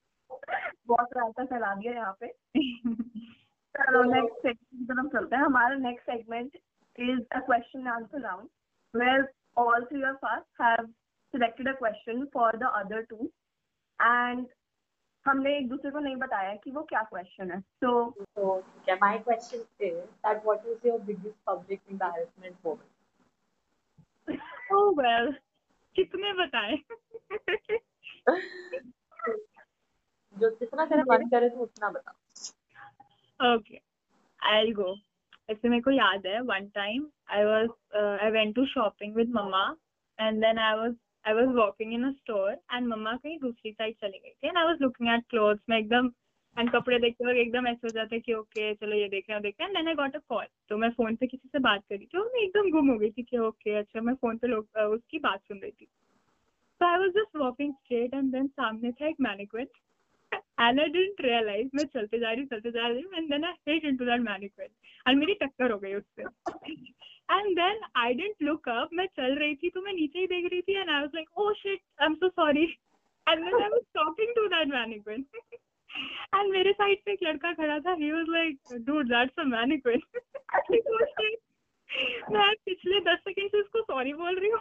बहुत 0.89 1.09
रास्ता 1.17 1.45
फैला 1.45 1.75
दिया 1.75 1.93
यहाँ 1.93 2.17
पे। 2.21 2.29
चलो 3.75 4.03
नेक्स्ट 4.03 4.39
सेगमेंट 4.39 4.79
की 4.79 4.85
तरफ़ 4.85 5.07
चलते 5.13 5.37
हैं। 5.37 5.43
हमारा 5.43 5.75
next 5.75 6.11
segment 6.11 6.57
is 6.99 7.21
a 7.33 7.41
question 7.41 7.87
answer 7.87 8.21
round 8.21 8.49
where 8.95 9.29
all 9.57 9.85
three 9.85 10.03
of 10.03 10.27
us 10.27 10.45
have 10.61 10.87
selected 11.35 11.69
a 11.69 11.73
question 11.73 12.25
for 12.35 12.57
the 12.57 12.71
other 12.75 13.03
two 13.03 13.31
and 14.01 14.47
हमने 15.27 15.57
एक 15.57 15.69
दूसरे 15.69 15.91
को 15.91 15.99
नहीं 15.99 16.17
बताया 16.17 16.55
कि 16.55 16.71
वो 16.71 16.83
क्या 16.83 17.03
क्वेश्चन 17.03 17.51
है। 17.51 17.61
So 17.61 18.59
my 19.03 19.19
question 19.19 19.59
that 19.83 20.45
what 20.45 20.67
is 20.67 20.87
your 20.89 21.01
biggest 21.01 21.37
public 21.47 21.81
embarrassment 21.93 22.57
moment 22.67 22.91
oh 24.73 24.91
well 25.03 25.33
कितने 25.97 26.33
बताए? 26.43 26.77
जो 30.37 30.49
जितना 30.51 30.85
तेरा 30.87 31.03
मन 31.09 31.29
करे 31.29 31.49
तो 31.49 31.59
उतना 31.59 31.89
बताओ 31.91 33.55
ओके 33.55 33.81
आई 34.41 34.63
विल 34.63 34.75
गो 34.75 34.95
ऐसे 35.51 35.69
मेरे 35.69 35.83
को 35.83 35.91
याद 35.91 36.27
है 36.27 36.41
one 36.43 36.67
time 36.75 37.07
I 37.31 37.45
was 37.45 37.69
I 38.21 38.31
went 38.31 38.55
to 38.55 38.67
shopping 38.67 39.15
with 39.17 39.31
mamma 39.35 39.63
and 40.19 40.41
then 40.41 40.59
I 40.59 40.77
was 40.79 40.95
I 41.29 41.33
was 41.37 41.51
walking 41.57 41.93
in 41.95 42.05
a 42.05 42.13
store 42.19 42.55
and 42.75 42.89
मम्मा 42.89 43.15
कहीं 43.17 43.39
दूसरी 43.39 43.73
साइड 43.73 43.95
चली 44.03 44.19
गई 44.19 44.31
थी 44.31 44.49
and 44.51 44.59
I 44.59 44.65
was 44.69 44.79
looking 44.85 45.09
at 45.15 45.25
clothes 45.33 45.61
मैं 45.71 45.79
एकदम 45.79 46.11
and 46.57 46.73
कपड़े 46.75 46.99
देखते 46.99 47.25
वक्त 47.27 47.39
एकदम 47.39 47.67
ऐसे 47.69 47.87
हो 47.87 47.91
जाता 47.95 48.19
कि 48.19 48.33
ओके 48.35 48.73
चलो 48.75 48.97
ये 48.97 49.09
देख 49.09 49.25
रहे 49.29 49.35
हैं 49.35 49.43
देख 49.43 49.55
हैं 49.61 49.73
then 49.73 49.89
I 49.89 49.95
got 49.95 50.17
a 50.17 50.21
call 50.29 50.47
तो 50.69 50.77
मैं 50.77 50.91
फ़ोन 50.91 51.17
पे 51.17 51.27
किसी 51.27 51.49
से 51.49 51.59
बात 51.67 51.83
कर 51.89 51.97
रही 51.97 52.07
थी 52.07 52.19
और 52.19 52.31
मैं 52.35 52.43
एकदम 52.43 52.71
गुम 52.71 52.91
हो 52.91 52.97
गई 52.99 53.11
थी 53.11 53.23
कि 53.23 53.39
ओके 53.49 53.75
अच्छा 53.79 54.01
मैं 54.01 54.15
फ़ोन 54.15 54.37
पे 54.37 54.49
लोग 54.49 54.79
उसकी 54.95 55.19
बात 55.19 55.41
सुन 55.41 55.59
रही 55.59 55.71
थी। 55.71 55.87
तो 56.81 56.87
I 56.87 56.99
was 56.99 57.11
just 57.19 57.37
walking 57.37 57.73
straight 57.75 58.15
and 58.15 58.33
then 58.33 58.47
सामने 58.47 58.93
था 58.93 59.09
एक 59.09 59.21
mannequin 59.29 59.67
and 60.63 60.81
I 60.81 60.85
didn't 60.95 61.21
realize 61.25 61.69
मैं 61.75 61.85
चलते 61.95 62.19
जा 62.19 62.31
रही 62.31 62.45
चलते 62.47 62.71
जा 62.71 62.87
रही 62.89 63.03
हूँ, 63.03 63.13
and 63.19 63.33
then 63.33 63.45
I 63.45 63.53
hit 63.69 63.85
into 63.91 64.07
that 64.09 64.23
mannequin 64.25 64.71
and 65.07 65.19
मेरी 65.19 65.35
टक्कर 65.43 65.71
हो 65.71 65.79
गई 65.79 65.95
उससे। 65.95 66.25
And 67.29 67.57
then 67.57 67.77
I 67.95 68.13
didn't 68.15 68.45
look 68.49 68.69
up 68.75 68.93
मैं 68.95 69.07
चल 69.17 69.35
रही 69.39 69.55
थी 69.63 69.71
तो 69.71 69.81
मैं 69.83 69.93
नीचे 69.93 70.19
ही 70.19 70.27
देख 70.27 70.51
रही 70.53 70.63
थी 70.69 70.77
and 70.83 70.91
I 70.91 71.03
was 71.03 71.17
like 71.19 71.29
oh 71.37 71.53
shit 71.63 71.81
I'm 71.99 72.17
so 72.23 72.31
sorry 72.41 72.67
and 73.27 73.43
then 73.47 73.61
I 73.67 73.69
was 73.75 73.85
talking 73.99 74.33
to 74.39 74.49
that 74.55 74.73
mannequin 74.75 75.25
and 76.39 76.53
मेरे 76.53 76.73
साइड 76.73 77.03
पे 77.05 77.13
एक 77.13 77.23
लड़का 77.23 77.53
खड़ा 77.61 77.79
था 77.87 77.97
dude 78.87 79.13
that's 79.15 79.45
a 79.45 79.47
mannequin 79.53 80.03
I 80.55 80.63
was 80.71 81.15
like, 81.21 81.39
मैं 82.33 82.53
पिछले 82.65 83.01
दस 83.05 83.19
सेकंड 83.25 83.51
से 83.51 83.61
उसको 83.61 83.81
सॉरी 83.83 84.13
बोल 84.15 84.39
रही 84.41 84.51
हूँ 84.51 84.61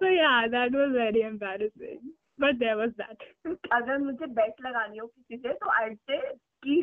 so 0.00 0.08
yeah 0.08 0.48
that 0.54 0.72
was 0.72 0.92
very 0.92 1.22
embarrassing 1.22 2.00
but 2.38 2.58
there 2.58 2.76
was 2.76 2.92
that. 3.02 3.22
अगर 3.72 3.98
मुझे 3.98 4.26
बेट 4.38 4.66
लगानी 4.66 4.98
हो 4.98 5.06
किसी 5.06 5.36
से 5.36 5.52
तो 5.52 5.70
आई 5.80 5.94
से 5.94 6.18
कि 6.64 6.80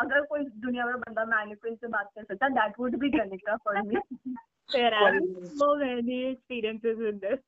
अगर 0.00 0.20
कोई 0.26 0.44
दुनिया 0.60 0.86
में 0.86 0.96
बंदा 1.00 1.24
मैनिक्विन 1.24 1.74
से 1.74 1.88
बात 1.88 2.10
कर 2.14 2.24
सकता 2.24 2.48
that 2.48 2.78
would 2.80 2.96
be 2.96 3.10
Kanika 3.10 3.56
for 3.56 3.82
me 3.82 3.96
There 4.68 4.94
are 4.94 5.14
so 5.60 5.68
many 5.76 6.16
experiences 6.26 6.98
with 6.98 7.16
this. 7.20 7.40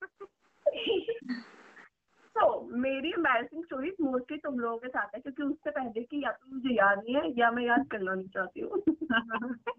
तो 2.36 2.46
मेरी 2.76 3.12
स्टोरीज 3.54 3.94
मोस्टली 4.00 4.38
तुम 4.38 4.58
लोगों 4.58 4.78
के 4.78 4.88
साथ 4.88 5.14
है 5.14 5.20
क्योंकि 5.20 5.42
उससे 5.42 5.70
पहले 5.70 6.02
कि 6.02 6.24
या 6.24 6.30
तो 6.30 6.54
मुझे 6.54 6.74
याद 6.74 6.98
नहीं 6.98 7.14
है 7.14 7.32
या 7.38 7.50
मैं 7.50 7.64
याद 7.64 7.86
करना 7.90 8.14
नहीं 8.14 8.28
चाहती 8.28 8.60
हूँ। 8.60 8.80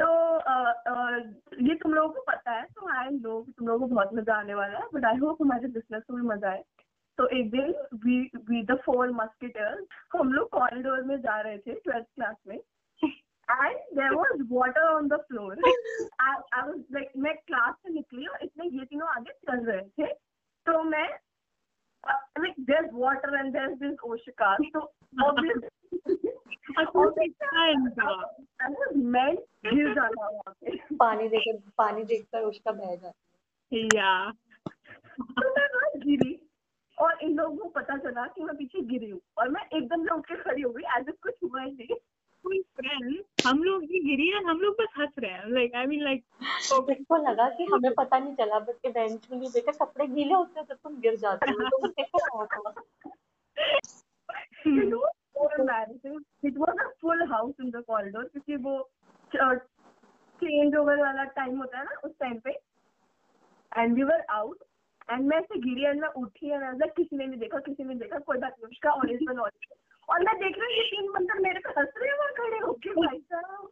तो 0.00 0.06
ये 1.66 1.74
तुम 1.74 1.94
लोगों 1.94 2.08
को 2.08 2.20
पता 2.28 2.50
है 2.50 2.64
तो 2.64 2.88
आई 2.96 3.08
नो 3.10 3.40
तुम 3.58 3.68
लोगों 3.68 3.88
को 3.88 3.94
बहुत 3.94 4.14
मज़ा 4.14 4.34
आने 4.34 4.54
वाला 4.54 4.78
है 4.78 4.84
बट 4.94 5.04
आई 5.04 5.16
होप 5.16 5.42
हमारे 5.42 5.68
बिज़नेस 5.68 6.02
को 6.02 6.16
भी 6.16 6.22
मज़ा 6.22 6.50
आए। 6.50 6.62
तो 7.18 7.26
एक 7.36 7.50
दिन 7.50 7.72
we 8.04 8.20
we 8.48 8.62
the 8.62 8.74
four 8.84 9.10
musketeers 9.12 9.86
हम 10.16 10.32
लोग 10.32 10.48
कॉरिडोर 10.50 11.02
में 11.02 11.16
जा 11.20 11.40
रहे 11.40 11.58
थे 11.58 11.74
ट्वेल्थ 11.74 12.06
क्लास 12.14 12.36
में 12.48 12.56
and 12.56 13.76
there 13.96 14.14
was 14.14 14.46
water 14.52 14.88
on 14.88 15.08
the 15.08 15.16
floor 15.28 15.56
like 15.58 17.10
मैं 17.16 17.34
क्लास 17.36 17.74
से 17.74 17.92
निकली 17.94 18.26
और 18.26 18.42
इतने 18.44 18.66
ये 18.78 18.84
तीनों 18.84 19.08
आगे 19.08 19.32
चल 19.32 19.64
रहे 19.66 19.82
थे 19.98 20.12
तो 20.66 20.82
मैं 20.82 21.08
like 22.08 22.54
there 22.60 22.90
water 22.94 23.38
and 23.38 23.52
there 23.52 23.74
this 23.74 23.98
Oshika 24.10 24.56
तो 24.58 24.80
कितना 27.10 27.66
इनका 27.70 28.10
मैं 29.12 29.34
गिर 29.66 29.94
जाना 29.94 30.28
वहाँ 30.28 30.52
पे। 30.60 30.76
पानी 30.96 31.28
देकर 31.28 31.58
पानी 31.78 32.04
देखकर 32.04 32.42
उसका 32.42 32.72
बह 32.72 32.94
जाती 32.96 33.26
Yeah. 33.72 34.32
तो 35.20 35.48
मैं 35.54 35.66
गिरी। 36.02 36.32
और 37.00 37.18
इन 37.22 37.34
लोगों 37.36 37.56
को 37.56 37.68
पता 37.70 37.96
चला 37.96 38.26
कि 38.26 38.44
मैं 38.44 38.56
पीछे 38.56 38.80
गिरी 38.92 39.10
हूँ 39.10 39.20
और 39.38 39.48
मैं 39.48 39.62
एकदम 39.66 40.04
से 40.04 40.14
उठ 40.14 40.26
के 40.26 40.36
खड़ी 40.42 40.62
हो 40.62 40.70
गई 40.70 40.82
एज 40.98 41.12
कुछ 41.22 41.34
हुआ 41.44 41.62
ही 41.62 41.70
नहीं। 41.72 41.96
कोई 42.44 42.60
फ्रेंड 42.76 43.46
हम 43.46 43.62
लोग 43.62 43.82
भी 43.86 44.00
गिरी 44.00 44.28
है 44.28 44.42
हम 44.44 44.60
लोग 44.60 44.74
बस 44.80 44.92
हंस 44.98 45.12
रहे 45.18 45.30
हैं। 45.30 45.48
लाइक 45.54 45.74
आई 45.76 45.86
मीन 45.86 46.02
लाइक 46.04 46.24
लगा 47.28 47.48
कि 47.56 47.64
हमें 47.72 47.92
पता 47.94 48.18
नहीं 48.18 48.34
चला 48.34 48.58
बट 48.58 48.86
इवेंचुअली 48.86 49.48
बेटा 49.54 49.72
कपड़े 49.84 50.06
गीले 50.06 50.34
होते 50.34 50.60
हैं 50.60 50.66
तो 50.68 50.74
तुम 50.74 51.00
गिर 51.00 51.16
जाती 51.16 51.50
हो। 51.50 51.68
तो 51.68 51.76
उसे 51.88 52.02
क्या 52.02 52.28
हुआ 52.34 52.46
था। 52.46 52.72
It 54.66 54.92
was 54.92 55.12
so 55.34 55.48
embarrassing. 55.56 56.16
It 56.42 56.56
was 56.62 56.80
a 56.84 56.88
full 57.02 57.20
house 57.32 57.64
in 57.64 57.70
the 57.74 57.82
corridor 57.90 58.24
क्योंकि 58.32 58.56
वो 58.64 58.72
चेंज 60.42 60.76
ओवर 60.76 61.00
वाला 61.00 61.24
टाइम 61.36 61.58
होता 61.58 61.78
है 61.78 61.84
ना 61.84 62.00
उस 62.04 62.12
टाइम 62.20 62.38
पे। 62.44 62.50
And 63.72 63.94
we 63.94 64.02
were 64.02 64.24
out 64.30 64.58
and 65.10 65.28
मैं 65.28 65.36
ऐसे 65.36 65.58
गिरी 65.58 65.84
एंड 65.84 66.00
मैं 66.00 66.08
उठी 66.08 66.50
एंड 66.50 66.64
मतलब 66.64 66.90
किसी 66.96 67.16
ने 67.16 67.26
नहीं 67.26 67.40
देखा, 67.40 67.58
किसी 67.58 67.84
ने 67.84 67.94
देखा, 67.94 68.18
कोई 68.18 68.38
बात 68.38 68.52
नहीं, 68.52 68.70
उसका 68.70 68.90
में 69.34 69.42
और 70.08 70.22
मैं 70.24 70.36
देख 70.36 70.58
रही 70.58 70.76
हूँ 70.76 70.84
ये 70.84 70.90
तीन 70.90 71.12
बंदर 71.12 71.38
मेरे 71.38 71.60
को 71.60 71.80
हंस 71.80 71.88
रहे 71.96 72.10
हैं 72.10 72.32
खड़े 72.34 72.58
होके 72.58 72.90
भाई 72.90 73.18
साहब। 73.18 73.70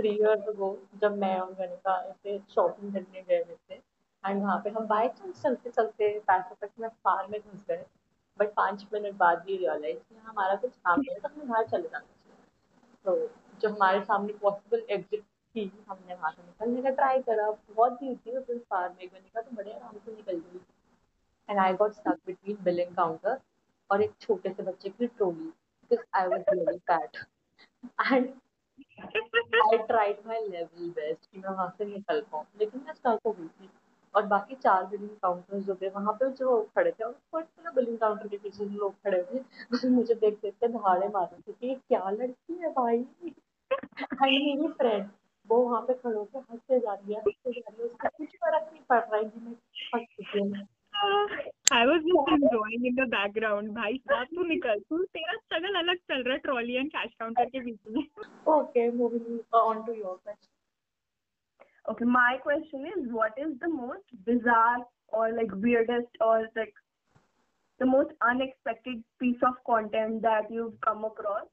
Years 0.00 0.48
ago, 0.48 0.76
जब 1.00 1.16
मैं 1.18 1.38
और 1.38 1.52
गणिका 1.52 2.04
ऐसे 2.04 2.38
शॉपिंग 2.38 2.92
करने 2.92 3.22
गए 3.22 3.36
हुए 3.36 3.56
थे 3.70 3.74
एंड 4.24 4.42
वहाँ 4.42 4.58
पे 4.58 4.70
हम 4.70 4.86
चांस 4.86 5.42
चलते 5.42 5.70
चलते 5.70 6.22
में 6.80 6.88
फार 6.88 7.26
में 7.26 7.40
घुस 7.40 7.60
गए 7.68 7.84
बट 8.38 8.54
पाँच 8.54 8.86
मिनट 8.92 9.14
बाद 9.14 9.44
ही 9.48 9.56
रियलाइज़ 9.56 9.98
कि 9.98 10.16
हमारा 10.16 10.54
कुछ 10.54 10.70
काम 10.70 11.00
नहीं 11.00 11.14
है 11.14 11.20
तो 11.20 11.28
हमें 11.28 11.48
बाहर 11.48 11.66
चले 11.66 11.88
चाहिए 11.88 12.19
तो 13.04 13.16
जो 13.60 13.68
हमारे 13.68 14.00
सामने 14.00 14.32
पॉसिबल 14.32 14.84
एग्जिट 14.90 15.22
थी, 15.22 15.84
हमने 15.88 16.14
वहाँ 16.14 16.30
से 16.32 16.42
निकलने 16.42 16.82
का 16.82 16.90
ट्राई 16.90 17.22
करा, 17.22 17.50
बहुत 17.50 17.92
भीड़ 17.92 18.16
थी 18.16 18.36
उस 18.36 18.46
दिन 18.46 18.58
फार 18.70 18.88
में 18.88 19.08
गणिका 19.08 19.40
तो 19.40 19.56
बड़े 19.56 19.72
आराम 19.72 19.98
से 19.98 20.14
निकल 20.16 20.36
गई 20.36 20.60
and 21.48 21.58
I 21.58 21.74
got 21.74 21.94
stuck 21.94 22.18
between 22.28 22.58
billing 22.66 22.94
counter 22.98 23.36
और 23.90 24.02
एक 24.02 24.12
छोटे 24.20 24.50
से 24.50 24.62
बच्चे 24.62 24.88
की 24.88 25.06
trolley 25.06 25.52
because 25.90 26.06
I 26.14 26.28
was 26.28 26.44
really 26.52 26.80
fat. 26.86 27.16
And 27.98 28.28
I 29.70 29.78
tried 29.88 30.18
my 30.26 30.38
level 30.50 30.90
best 30.98 31.26
कि 31.26 31.38
मैं 31.38 31.50
वहाँ 31.50 31.74
से 31.78 31.84
निकल 31.84 32.20
पाऊँ, 32.32 32.44
लेकिन 32.58 32.82
मैं 32.86 32.94
stuck 32.94 33.26
हो 33.26 33.32
गई 33.32 33.48
थी। 33.48 33.70
और 34.14 34.26
बाकी 34.26 34.54
चार 34.54 34.84
बिलिंग 34.86 35.10
काउंटर्स 35.22 35.64
जो 35.66 35.74
थे 35.82 35.88
वहाँ 35.88 36.12
पे 36.20 36.30
जो 36.38 36.60
खड़े 36.76 36.90
थे 36.90 37.04
और 37.04 37.12
पर्टिकुलर 37.32 37.72
बिलिंग 37.74 37.98
काउंटर 37.98 38.28
के 38.28 38.36
पीछे 38.36 38.64
जो 38.64 38.78
लोग 38.78 38.94
खड़े 39.04 39.22
थे 39.24 39.88
मुझे 39.88 40.14
देख 40.14 40.38
देख 40.42 40.54
के 40.54 40.68
दहाड़े 40.68 41.08
मार 41.08 41.26
थे 41.48 41.52
कि 41.52 41.74
क्या 41.74 42.10
लड़की 42.10 42.54
है 42.62 42.70
भाई? 42.72 42.98
एंड 43.70 44.44
मेरी 44.44 44.68
फ्रेंड 44.68 45.08
वो 45.48 45.56
वहाँ 45.62 45.80
पे 45.82 45.94
खड़े 45.94 46.16
होकर 46.16 46.44
हँसते 46.50 46.78
जा 46.80 46.94
रही 46.94 47.14
है 47.14 47.20
हँसते 47.20 47.50
जा 47.52 47.70
रही 47.70 47.82
है 47.82 47.88
उसको 47.88 48.08
कुछ 48.18 48.36
फ़र्क 48.44 48.68
नहीं 48.72 48.82
पड़ 48.88 48.98
रहा 49.00 49.16
है 49.16 49.24
कि 49.24 49.40
मैं 49.40 49.54
हंस 49.94 50.06
चुकी 50.16 50.38
हूँ। 50.38 50.66
I 51.72 51.86
was 51.86 52.00
just 52.00 52.32
enjoying 52.32 52.86
in 52.86 52.94
the 52.94 53.08
background 53.10 53.70
भाई 53.74 53.96
साहब 54.08 54.26
तू 54.36 54.44
निकल 54.44 54.80
तू 54.90 55.02
तेरा 55.16 55.36
स्ट्रगल 55.36 55.78
अलग 55.78 55.96
चल 56.10 56.22
रहा 56.22 56.32
है 56.32 56.38
ट्रॉली 56.40 56.74
एंड 56.76 56.90
कैश 56.90 57.14
काउंटर 57.20 57.44
के 57.44 57.60
बीच 57.60 57.78
में 57.90 58.02
Okay, 58.54 58.84
moving 59.00 59.38
on 59.58 59.84
to 59.86 59.94
your 59.96 60.14
question. 60.18 60.50
Okay, 61.87 62.05
my 62.05 62.37
question 62.41 62.85
is 62.87 63.11
what 63.11 63.33
is 63.37 63.57
the 63.59 63.69
most 63.69 64.03
bizarre 64.25 64.85
or 65.09 65.31
like 65.33 65.51
weirdest 65.53 66.07
or 66.19 66.47
like 66.55 66.73
the 67.79 67.85
most 67.85 68.11
unexpected 68.21 69.03
piece 69.19 69.41
of 69.45 69.53
content 69.65 70.21
that 70.23 70.49
you've 70.49 70.79
come 70.81 71.05
across 71.05 71.47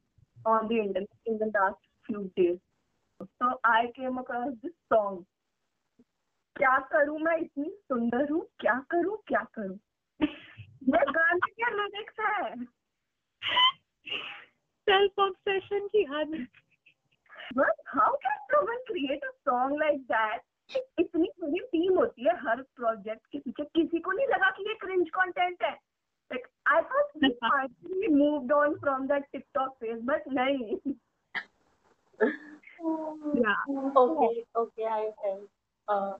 on 0.46 0.68
the 0.68 0.78
internet 0.78 1.08
in 1.26 1.38
the 1.38 1.50
last 1.54 1.80
few 2.06 2.30
days? 2.36 2.58
So 3.20 3.60
I 3.64 3.86
came 3.96 4.18
across 4.18 4.54
this 4.62 4.72
song. 4.92 5.24
क्या 6.56 6.76
करूं 6.92 7.18
मैं 7.18 7.36
इतनी 7.40 7.70
सुंदर 7.88 8.30
हूँ 8.30 8.40
क्या 8.60 8.74
करूं 8.90 9.16
क्या 9.28 9.42
करूं 9.58 9.76
ये 10.90 10.98
गाने 11.12 11.50
के 11.50 11.70
लिरिक्स 11.76 12.20
है 12.20 12.64
सेल्फ 14.88 15.20
ऑब्सेशन 15.20 15.86
की 15.94 16.02
हद 16.10 16.34
But 17.55 17.75
how 17.85 18.11
can 18.23 18.37
someone 18.51 18.81
create 18.87 19.23
a 19.23 19.33
song 19.43 19.77
like 19.79 20.05
that? 20.09 20.43
इतनी 20.99 21.27
बड़ी 21.41 21.59
टीम 21.73 21.97
होती 21.97 22.23
है 22.23 22.33
हर 22.39 22.61
प्रोजेक्ट 22.75 23.25
के 23.31 23.39
पीछे 23.39 23.63
किसी 23.63 23.99
को 24.07 24.11
नहीं 24.11 24.27
लगा 24.27 24.49
कि 24.57 24.63
ये 24.69 24.73
क्रिंज 24.81 25.09
कंटेंट 25.17 25.63
है 25.63 25.75
like 26.31 26.47
I 26.67 26.79
thought 26.87 27.13
we 27.21 27.27
finally 27.41 28.09
moved 28.13 28.51
on 28.51 28.73
from 28.79 29.05
that 29.11 29.27
TikTok 29.33 29.77
phase 29.79 30.01
but 30.09 30.25
नहीं 30.39 30.79
Yeah. 33.35 33.61
Okay, 33.97 34.43
okay, 34.55 34.85
I. 34.85 35.11
Uh, 35.87 36.17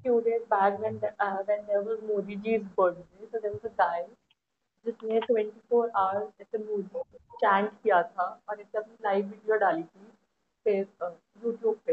few 0.00 0.20
days 0.22 0.42
back 0.48 0.78
when 0.78 0.98
the, 1.00 1.08
uh, 1.20 1.38
when 1.44 1.66
there 1.66 1.82
was 1.82 1.98
Modi 2.08 2.36
ji's 2.36 2.62
birthday, 2.76 3.26
so 3.32 3.38
there 3.42 3.52
was 3.52 3.64
a 3.64 3.74
guy 3.76 4.04
जिसने 4.84 5.20
24 5.22 5.88
hours 6.00 6.28
ऐसे 6.40 6.58
Modi 6.58 7.02
chant 7.40 7.70
किया 7.82 8.02
था 8.02 8.26
और 8.48 8.60
इसने 8.60 8.80
अपनी 8.80 8.96
live 9.04 9.24
video 9.24 9.56
डाली 9.58 9.82
थी 9.82 10.06
फेस 10.68 10.86
यूट्यूब 11.44 11.78
पे. 11.86 11.92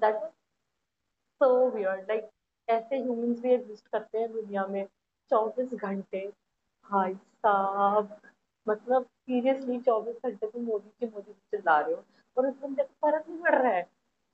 That 0.00 0.14
was 0.14 0.30
so 1.40 1.70
weird 1.70 2.00
like 2.00 2.30
ऐसे 2.68 2.98
ह्यूमंस 2.98 3.40
भी 3.40 3.50
एग्जिस्ट 3.50 3.88
करते 3.88 4.18
हैं 4.18 4.32
दुनिया 4.32 4.66
में. 4.66 4.86
24 5.32 5.74
घंटे. 5.74 6.32
भाई 6.90 7.14
साहब. 7.14 8.20
मतलब 8.68 9.04
सीरियसली 9.04 9.78
24 9.80 10.14
घंटे 10.24 10.46
तुम 10.46 10.64
मोदी 10.64 11.06
जी 11.06 11.12
मोदी 11.14 11.32
जी 11.32 11.38
चिल्ला 11.50 11.80
रहे 11.80 11.94
हो. 11.94 12.04
और 12.36 12.46
उस 12.46 12.54
बंदे 12.62 12.82
को 12.82 13.10
फ़र्क 13.10 13.28
नहीं 13.28 13.38
पड़ 13.38 13.54
रहा 13.54 13.72
है. 13.72 13.86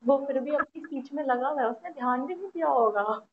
वो 0.07 0.19
फिर 0.27 0.39
भी 0.41 0.55
अपनी 0.55 0.83
स्पीच 0.83 1.13
में 1.13 1.25
लगा 1.25 1.49
हुआ 1.49 1.63
है. 1.63 1.71
उसने 1.71 1.91
ध्यान 1.91 2.27
भी 2.27 2.35
नहीं 2.35 2.49
दिया 2.49 2.69
होगा. 2.69 3.27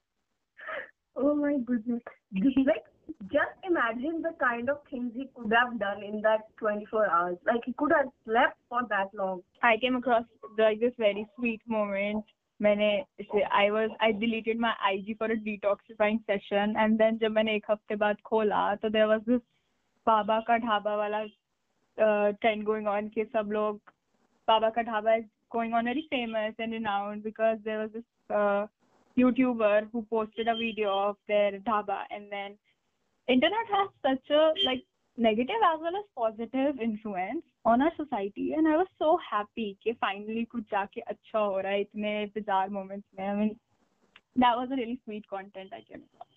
Oh 1.20 1.34
my 1.44 1.54
goodness. 1.70 2.02
Just 2.38 2.58
like 2.68 2.86
just 3.32 3.56
imagine 3.64 4.22
the 4.22 4.34
kind 4.40 4.70
of 4.70 4.78
things 4.90 5.12
he 5.16 5.30
could 5.36 5.54
have 5.54 5.80
done 5.80 6.04
in 6.04 6.22
that 6.22 6.48
24 6.58 7.10
hours 7.10 7.38
like 7.46 7.62
he 7.66 7.74
could 7.74 7.92
have 7.92 8.10
slept 8.26 8.58
for 8.70 8.82
that 8.90 9.10
long 9.14 9.42
I 9.62 9.78
came 9.78 9.96
across 9.96 10.24
like 10.58 10.80
this 10.80 10.94
very 10.98 11.28
sweet 11.36 11.62
moment. 11.68 12.24
मैंने 12.62 12.90
इसे 13.22 13.44
I 13.54 13.70
was 13.72 13.92
I 14.02 14.12
deleted 14.12 14.60
my 14.60 14.74
IG 14.92 15.18
for 15.18 15.28
a 15.32 15.38
detoxifying 15.38 16.20
session 16.26 16.76
and 16.84 17.00
then 17.00 17.20
जब 17.20 17.32
मैंने 17.32 17.56
एक 17.56 17.66
हफ़्ते 17.72 17.96
बाद 18.04 18.22
खोला 18.26 18.64
तो 18.82 18.90
there 18.92 19.08
was 19.08 19.22
this 19.28 19.42
बाबा 20.08 20.40
का 20.48 20.58
ढाबा 20.58 20.96
वाला 20.96 21.24
ट्रेंड 22.42 22.64
गोइंग 22.66 22.88
ऑन 22.88 23.08
कि 23.16 23.24
सब 23.34 23.50
लोग 23.52 23.94
बाबा 24.48 24.70
का 24.78 24.82
dhaba 24.90 25.16
is 25.20 25.26
going 25.52 25.74
on 25.74 25.86
very 25.86 26.04
famous 26.10 26.56
and 26.60 26.74
renowned 26.74 27.24
because 27.24 27.60
there 27.64 27.80
was 27.80 27.92
this 27.92 28.04
uh, 28.30 28.66
YouTuber 29.18 29.88
who 29.92 30.02
posted 30.10 30.48
a 30.48 30.56
video 30.56 30.98
of 31.10 31.16
their 31.28 31.60
dhaba 31.70 32.00
and 32.10 32.32
then 32.32 32.58
internet 33.29 33.67
has 33.71 33.89
such 34.07 34.31
a 34.31 34.53
like 34.65 34.85
negative 35.17 35.63
as 35.75 35.81
well 35.81 35.97
as 35.97 36.05
positive 36.17 36.81
influence 36.81 37.43
on 37.65 37.83
our 37.83 37.93
society 37.97 38.55
and 38.55 38.67
I 38.67 38.77
was 38.77 38.89
so 38.99 39.19
happy 39.31 39.77
कि 39.85 39.97
finally 40.05 40.47
कुछ 40.47 40.65
जाके 40.71 41.01
अच्छा 41.01 41.39
हो 41.39 41.61
रहा 41.61 41.73
है 41.73 41.81
इतने 41.81 42.33
bizarre 42.35 42.71
moments 42.71 43.07
में 43.19 43.29
I 43.29 43.35
mean 43.35 43.57
that 44.37 44.57
was 44.57 44.71
a 44.73 44.77
really 44.77 44.99
sweet 45.05 45.29
content 45.29 45.73
I 45.73 45.83
came 45.91 46.03
across. 46.03 46.33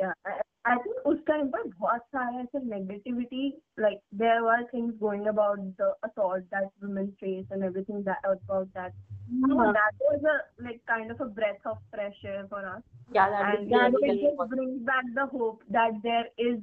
yeah 0.00 0.42
I, 0.68 0.70
I 0.70 0.76
think 0.84 1.06
उस 1.06 1.18
टाइम 1.26 1.48
पर 1.50 1.62
बहुत 1.78 2.00
सारे 2.16 2.36
ऐसे 2.42 2.58
negativity 2.66 3.48
like 3.80 3.98
there 4.20 4.40
were 4.40 4.64
things 4.72 4.94
going 4.98 5.26
about 5.26 5.58
the 5.80 5.92
assault 6.04 6.44
that 6.54 6.68
women 6.84 7.10
face 7.22 7.52
and 7.52 7.64
everything 7.64 8.04
that 8.04 8.26
about 8.26 8.68
that 8.78 8.92
हाँ। 9.34 9.72
that 9.74 10.02
was 10.06 10.24
a 10.30 10.36
like 10.64 10.80
kind 10.88 11.12
of 11.12 11.20
a 11.20 11.26
breath 11.36 11.66
of 11.72 11.78
fresh 11.94 12.24
air 12.32 12.46
for 12.50 12.62
us 12.70 12.82
Yeah, 13.16 13.30
that 13.34 13.46
and 13.50 13.64
is 13.66 13.70
that 13.70 13.94
really, 13.94 13.94
it 13.94 14.02
really 14.02 14.22
just 14.22 14.36
positive. 14.40 14.58
brings 14.58 14.82
back 14.88 15.04
the 15.18 15.26
hope 15.34 15.62
that 15.76 16.00
there 16.02 16.26
is 16.46 16.58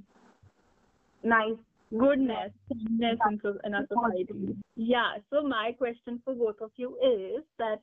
nice 1.23 1.57
goodness, 1.91 2.51
kindness 2.73 3.19
in, 3.29 3.39
so- 3.45 3.59
in 3.69 3.73
our 3.79 3.87
society. 3.87 4.55
Yeah. 4.75 5.17
So 5.29 5.41
my 5.47 5.71
question 5.81 6.21
for 6.25 6.35
both 6.35 6.61
of 6.61 6.71
you 6.77 6.91
is 7.09 7.43
that 7.63 7.79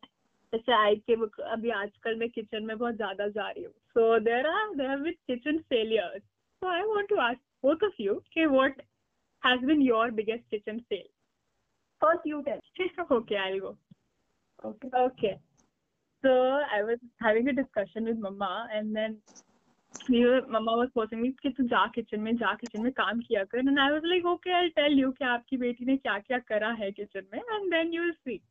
जैसे 0.54 0.74
आई 0.74 0.96
के 0.96 1.14
अभी 1.44 1.70
आजकल 1.70 2.16
मैं 2.16 2.30
kitchen 2.30 2.64
में 2.64 2.78
बहुत 2.78 2.96
ज़्यादा 2.96 3.28
जा 3.28 3.50
रही 3.50 3.64
हूँ। 3.64 3.74
So 3.74 4.20
there 4.20 4.48
are 4.48 4.76
there 4.76 4.90
are 4.90 5.10
kitchen 5.10 5.58
failures 5.58 6.24
so 6.24 6.68
I 6.68 6.82
want 6.82 7.10
to 7.10 7.16
ask 7.16 7.40
both 7.64 7.84
of 7.84 8.02
you 8.02 8.14
के 8.16 8.46
what 8.46 8.82
has 9.46 9.66
been 9.66 9.82
your 9.82 10.12
biggest 10.12 10.50
kitchen 10.50 10.80
fail 10.80 11.08
जा 21.62 21.88
किचन 21.88 22.20
में 22.20 22.36
जा 22.36 22.54
किचन 22.54 22.82
में 22.82 22.92
काम 22.92 23.20
किया 23.20 23.44
कर। 23.44 23.60
आपकी 25.26 25.58
बेटी 25.58 25.86
ने 25.86 25.98
क्या 25.98 26.20
क्या 26.20 26.40
करा 26.40 26.72
है 26.72 26.92
किचन 26.92 27.22
में। 27.34 27.40
एंड 27.40 27.72
देन 27.72 27.94
यू 27.94 28.12
सी 28.12 28.42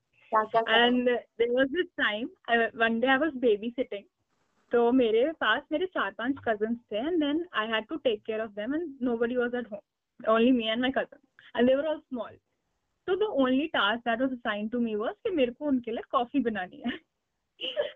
तो 4.72 4.90
मेरे 4.92 5.32
पास 5.32 5.62
मेरे 5.72 5.86
चार 5.86 6.10
पाँच 6.10 6.36
कज़न 6.48 6.74
थे 6.74 6.96
and 6.96 7.18
then 7.20 7.44
I 7.52 7.66
had 7.68 7.86
to 7.86 7.96
take 7.96 8.22
care 8.22 8.40
of 8.40 8.50
them 8.50 8.74
and 8.74 8.92
nobody 9.16 9.36
was 9.36 9.56
at 9.56 9.70
home 9.72 10.32
only 10.32 10.52
me 10.52 10.68
and 10.68 10.80
my 10.80 10.90
cousin 10.90 11.18
and 11.56 11.68
they were 11.68 11.86
all 11.86 11.98
small 11.98 12.30
तो 13.08 13.16
the 13.16 13.22
only 13.22 13.66
task 13.66 14.00
that 14.08 14.20
was 14.20 14.32
assign 14.32 14.68
to 14.68 14.80
me 14.80 14.94
was 14.94 15.12
कि 15.24 15.30
मेरे 15.30 15.52
को 15.52 15.64
उनके 15.64 15.90
लिए 15.90 16.02
coffee 16.10 16.40
बनानी 16.40 16.82
है. 16.86 16.92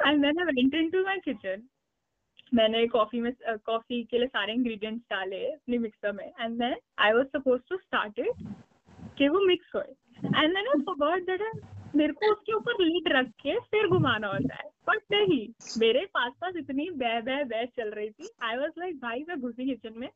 And 0.06 0.24
then 0.24 0.38
I 0.38 0.44
went 0.44 0.74
in 0.74 0.90
to 0.90 1.02
my 1.04 1.18
kitchen 1.18 1.62
मैंने 2.54 2.86
coffee 2.86 3.20
में 3.20 3.32
कॉफ़ी 3.42 4.02
के 4.04 4.18
लिए 4.18 4.28
सारे 4.28 4.52
इंग्रेडिएंट्स 4.52 5.04
डाले 5.10 5.44
अपने 5.52 5.78
मिक्सर 5.78 6.12
में. 6.12 6.32
And 6.40 6.58
then 6.58 6.76
I 6.98 7.12
was 7.12 7.26
suppose 7.26 7.62
to 7.68 7.76
start 7.76 8.18
it 8.18 8.32
कि 9.18 9.28
वो 9.28 9.40
मिक्स 9.46 9.74
होए. 9.74 9.94
And 10.24 10.54
then 10.54 10.66
I 10.66 10.82
forgot 10.82 11.26
that 11.26 11.42
I 11.42 11.75
मेरे 11.96 12.12
को 12.12 12.32
उसके 12.32 12.52
ऊपर 12.52 12.82
लीड 12.84 13.12
रख 13.12 13.26
के 13.42 13.58
फिर 13.70 13.88
घुमाना 13.88 14.28
होता 14.28 14.54
है। 14.54 14.70
बट 14.88 15.00
नहीं 15.12 15.46
मेरे 15.80 16.04
पास 16.14 16.32
पास 16.40 16.56
इतनी 16.56 16.90
बह 17.02 17.20
बह 17.20 17.42
बह 17.44 17.64
चल 17.76 17.90
रही 17.90 18.10
थी। 18.10 18.28
आई 18.42 18.56
वॉज़ 18.56 18.72
लाइक 18.78 18.96
भाई 18.96 19.24
मैं 19.28 19.40
घुसी 19.40 19.66
किचन 19.66 20.00
में। 20.00 20.08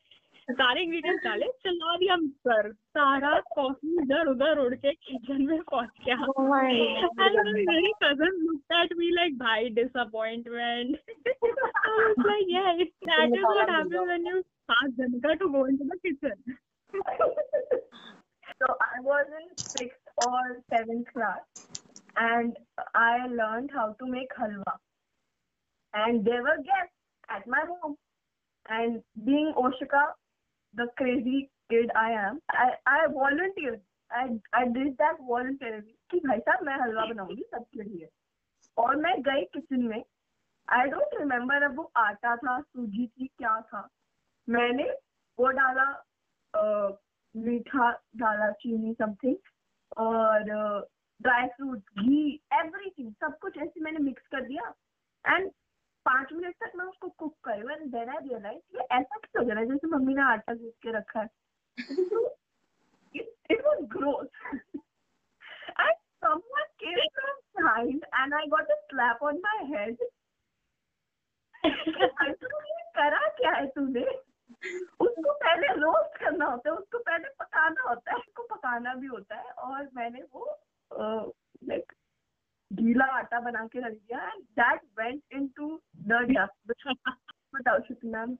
सारे 0.49 0.83
इंग्रीडियंट 0.83 1.21
डाले 1.25 1.47
चला 1.65 1.97
दिया 1.97 2.17
सर 2.47 2.71
सारा 2.73 3.39
कॉफ़ी 3.55 3.93
इधर 4.03 4.27
उधर 4.27 4.59
उड़ 4.59 4.75
के 4.75 4.93
किचन 4.93 5.43
में 5.43 5.61
पहुँच 5.63 5.89
गया। 6.07 6.17
oh 6.17 6.47
मेरी 7.67 7.93
कज़न 8.05 8.33
लुक 8.47 8.73
एट 8.73 8.95
लाइक 9.15 9.39
भाई 9.39 9.69
disappointment 9.69 10.97
to 15.39 15.49
go 15.49 15.65
kitchen 15.97 16.37
so 18.63 18.73
I 18.85 18.99
was 19.03 19.27
in 19.41 19.47
6th 19.59 20.27
और 20.27 20.45
7th 20.73 21.13
class 21.13 21.70
and 22.21 22.57
I 22.95 23.27
learned 23.29 23.71
how 23.75 23.95
to 23.99 24.07
make 24.07 24.33
halwa. 24.39 24.73
And 25.95 26.25
there 26.25 26.43
were 26.43 26.57
guests 26.57 26.97
at 27.29 27.47
my 27.47 27.63
home, 27.69 27.97
and 28.69 29.03
being 29.25 29.53
Oshika, 29.57 30.03
the 30.75 30.87
crazy 30.97 31.51
kid 31.71 31.91
I 31.97 32.11
am, 32.13 32.41
I 32.51 32.69
I 32.87 32.99
volunteered. 33.13 33.81
I 34.11 34.25
I 34.53 34.65
did 34.69 34.97
that 34.99 35.19
voluntarily 35.27 35.97
कि 36.11 36.21
भाई 36.21 36.39
साहब 36.47 36.65
मैं 36.67 36.77
हलवा 36.83 37.05
बनाऊँगी 37.07 37.43
सबके 37.55 37.83
लिए 37.83 38.09
और 38.77 38.97
मैं 39.03 39.15
गई 39.23 39.45
किचन 39.55 39.83
में 39.89 40.03
आई 40.69 40.89
डोंट 40.91 41.19
रिमेम्बर 41.19 41.63
अब 41.65 41.77
वो 41.77 41.91
आटा 41.97 42.35
था 42.37 42.61
सूजी 42.61 43.07
थी 43.07 43.27
क्या 43.39 43.61
था 43.73 43.89
मैंने 44.49 44.89
वो 45.39 45.51
डाला 45.59 45.87
मीठा 47.35 47.91
डाला 48.23 48.51
चीनी 48.63 48.95
समथिंग 49.03 49.37
और 50.07 50.51
ड्राई 51.23 51.47
फ्रूट 51.57 51.79
घी 52.01 52.19
एवरीथिंग 52.61 53.13
सब 53.21 53.39
कुछ 53.39 53.57
ऐसे 53.59 53.81
मैंने 53.81 53.99
मिक्स 54.05 54.27
कर 54.27 54.41
दिया। 54.43 54.75
एंड 55.25 55.51
पाँच 56.07 56.33
मिनट 56.33 56.55
तक 56.65 56.73
मैं 56.77 56.85
उसको 56.85 57.09
कुक 57.09 57.35
करी। 57.45 57.73
एंड 57.73 57.91
देन 57.93 58.09
आई 58.09 58.19
रियलाइज़ 58.29 58.77
ये 58.77 58.87
ऐसा 58.99 59.19
क्यों 59.19 59.45
लग 59.45 59.51
रहा 59.51 59.61
है 59.61 59.67
जैसे 59.67 59.87
मम्मी 59.87 60.15
ने 60.15 60.23
आटा 60.23 60.55
गूंथ 60.55 60.73
के 60.83 60.93
रखा 60.99 61.21
है। 61.21 61.29
It 63.53 63.61
was 63.67 63.81
gross. 63.93 64.29
And 65.85 65.97
someone 66.25 66.69
came 66.83 67.07
from 67.17 67.39
behind 67.57 68.05
and 68.13 68.35
I 68.35 68.43
got 68.49 68.71
a 68.71 68.77
slap 68.91 69.23
on 69.31 69.41
my 69.47 69.59
head. 69.71 69.97
करा 72.97 73.29
क्या 73.39 73.51
है 73.53 73.67
तूने? 73.67 74.05
उसको 75.01 75.33
पहले 75.33 75.67
रोस्ट 75.81 76.19
करना 76.21 76.47
होता 76.47 76.71
है, 76.71 76.77
उसको 76.77 76.99
पहले 76.99 77.29
पकाना 77.41 77.83
होता 77.89 78.13
है, 78.13 78.19
उसको 78.19 78.43
पकाना 78.55 78.95
भी 78.95 79.07
होता 79.07 79.37
है। 79.37 79.51
और 79.67 79.89
मैंने 79.95 80.23
वो 80.35 80.47
लाइक 80.93 81.93
गीला 82.71 83.05
आटा 83.19 83.41
बना 83.41 83.67
के 83.67 83.81
रख 83.81 83.93
दिया 83.93 84.19
and 84.31 84.43
that 84.61 84.81
went 84.99 85.23
into 85.33 85.69
the 86.09 86.13
dust 86.31 86.87
बताओ 87.55 87.79
Shruti 87.81 88.09
ma'am. 88.09 88.37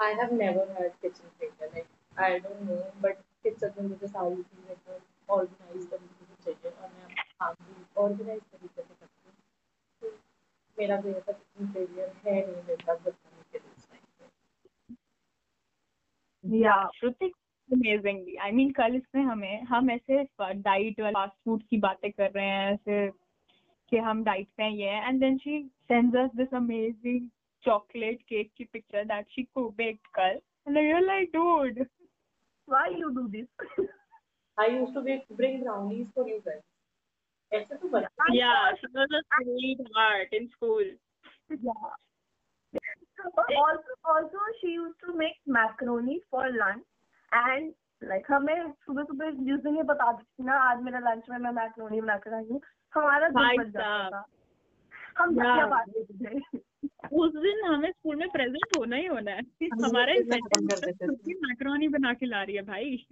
I 0.00 0.06
have 0.18 0.32
never 0.32 0.62
had 0.76 0.94
kitchen 1.02 1.28
failure. 1.40 1.66
Like 1.74 1.90
I 2.16 2.28
don't 2.44 2.62
know, 2.68 2.78
but 3.02 3.18
kitchen 3.44 3.74
में 3.78 3.88
मुझे 3.88 4.06
सारी 4.06 4.42
चीज़ें 4.42 4.70
एकदम 4.72 5.34
ऑर्गेनाइज 5.34 5.84
तरीके 5.90 6.24
से 6.24 6.34
चाहिए 6.44 6.70
और 6.70 6.88
मैं 6.88 7.06
काम 7.40 7.54
भी 7.60 7.74
ऑर्गेनाइज 8.02 8.42
तरीके 8.42 8.82
से 8.82 8.94
करती 8.94 9.20
हूँ। 9.26 9.34
तो 10.02 10.06
मेरा 10.78 10.96
कोई 11.00 11.12
ऐसा 11.12 11.32
किचन 11.32 11.72
फेलियर 11.74 12.08
है 12.26 12.34
नहीं 12.46 12.62
मेरे 12.62 12.84
पास 12.86 12.98
बताने 13.06 13.42
के 13.52 13.58
लिए 13.58 13.72
इस 13.76 13.84
टाइम 13.90 14.02
अमेजिंगली 17.82 18.36
आई 18.36 18.50
मीन 18.50 18.70
कल 18.72 18.94
इसमें 18.96 19.22
हमें 19.22 19.62
हम 19.64 19.90
ऐसे 19.90 20.22
डाइट 20.40 21.00
और 21.00 21.12
फास्ट 21.12 21.34
फ़ूड 21.44 21.62
की 21.70 21.78
बातें 21.78 22.10
कर 22.12 22.30
रहे 22.30 22.46
हैं 22.46 22.72
ऐसे 22.72 23.10
कि 23.92 23.98
हम 23.98 24.22
डाइट 24.24 24.48
पे 24.56 24.68
ये 24.70 24.88
है 24.88 25.08
and 25.08 25.20
then 25.20 25.38
she 25.38 25.62
sends 25.88 26.16
us 26.16 26.30
this 26.36 26.54
amazing 26.54 27.28
chocolate 27.64 28.22
cake 28.22 28.50
की 28.56 28.64
पिक्चर 28.64 29.04
दैट 29.04 29.26
शी 29.30 29.42
को 29.44 29.68
बेक 29.76 29.98
कल 30.14 30.38
and 30.68 30.78
you 30.78 30.98
like 31.06 31.30
dude 31.34 31.80
why 32.68 32.94
you 32.94 33.08
do 33.08 33.26
this 33.28 33.86
I 34.58 34.76
used 34.76 34.94
to 34.94 35.00
bake 35.00 35.24
bring 35.32 35.60
brownies 35.62 36.06
for 36.14 36.30
you 36.30 36.38
guys 36.46 36.62
ऐसे 37.52 37.74
तो 37.74 37.88
बना 37.88 38.34
या 38.34 38.54
सो 38.72 39.04
दैट 39.04 40.34
इज़ 40.34 40.48
स्कूल 40.48 40.96
या 41.64 41.96
also 43.54 43.94
also 44.04 44.38
she 44.60 44.68
used 44.68 44.98
to 45.00 45.14
make 45.14 45.36
macaroni 45.46 46.20
for 46.30 46.44
lunch. 46.50 46.86
And 47.32 47.72
like 48.12 48.30
हमें 48.30 48.72
सुबह 48.72 49.02
सुबह 49.02 49.30
दिन 49.30 49.76
ये 49.76 49.82
बता 49.82 50.12
देती 50.12 50.42
थी 50.42 50.46
ना 50.46 50.54
आज 50.60 50.82
मेरा 50.82 50.98
लंच 50.98 51.24
में 51.30 51.38
मैं 51.38 51.50
मैक्रोनी 51.50 52.00
बना 52.00 52.16
कर 52.16 52.34
आई 52.34 52.44
हूँ 52.44 52.60
हमारा 52.94 53.28
दिन 53.28 53.56
बन 53.56 53.70
जाता 53.70 54.24
हम 55.18 55.34
क्या 55.34 55.66
बात 55.66 55.88
उस 57.12 57.32
दिन 57.32 57.64
हमें 57.64 57.90
स्कूल 57.90 58.16
में 58.16 58.28
प्रेजेंट 58.28 58.78
होना 58.78 58.96
ही 58.96 59.06
होना 59.06 59.30
है। 59.30 59.40
हमारा 59.64 60.12
थे। 60.12 61.34
मैक्रोनी 61.34 61.88
बना 61.88 62.12
के 62.12 62.26
ला 62.26 62.42
रही 62.42 62.56
है 62.56 62.62
भाई। 62.62 63.06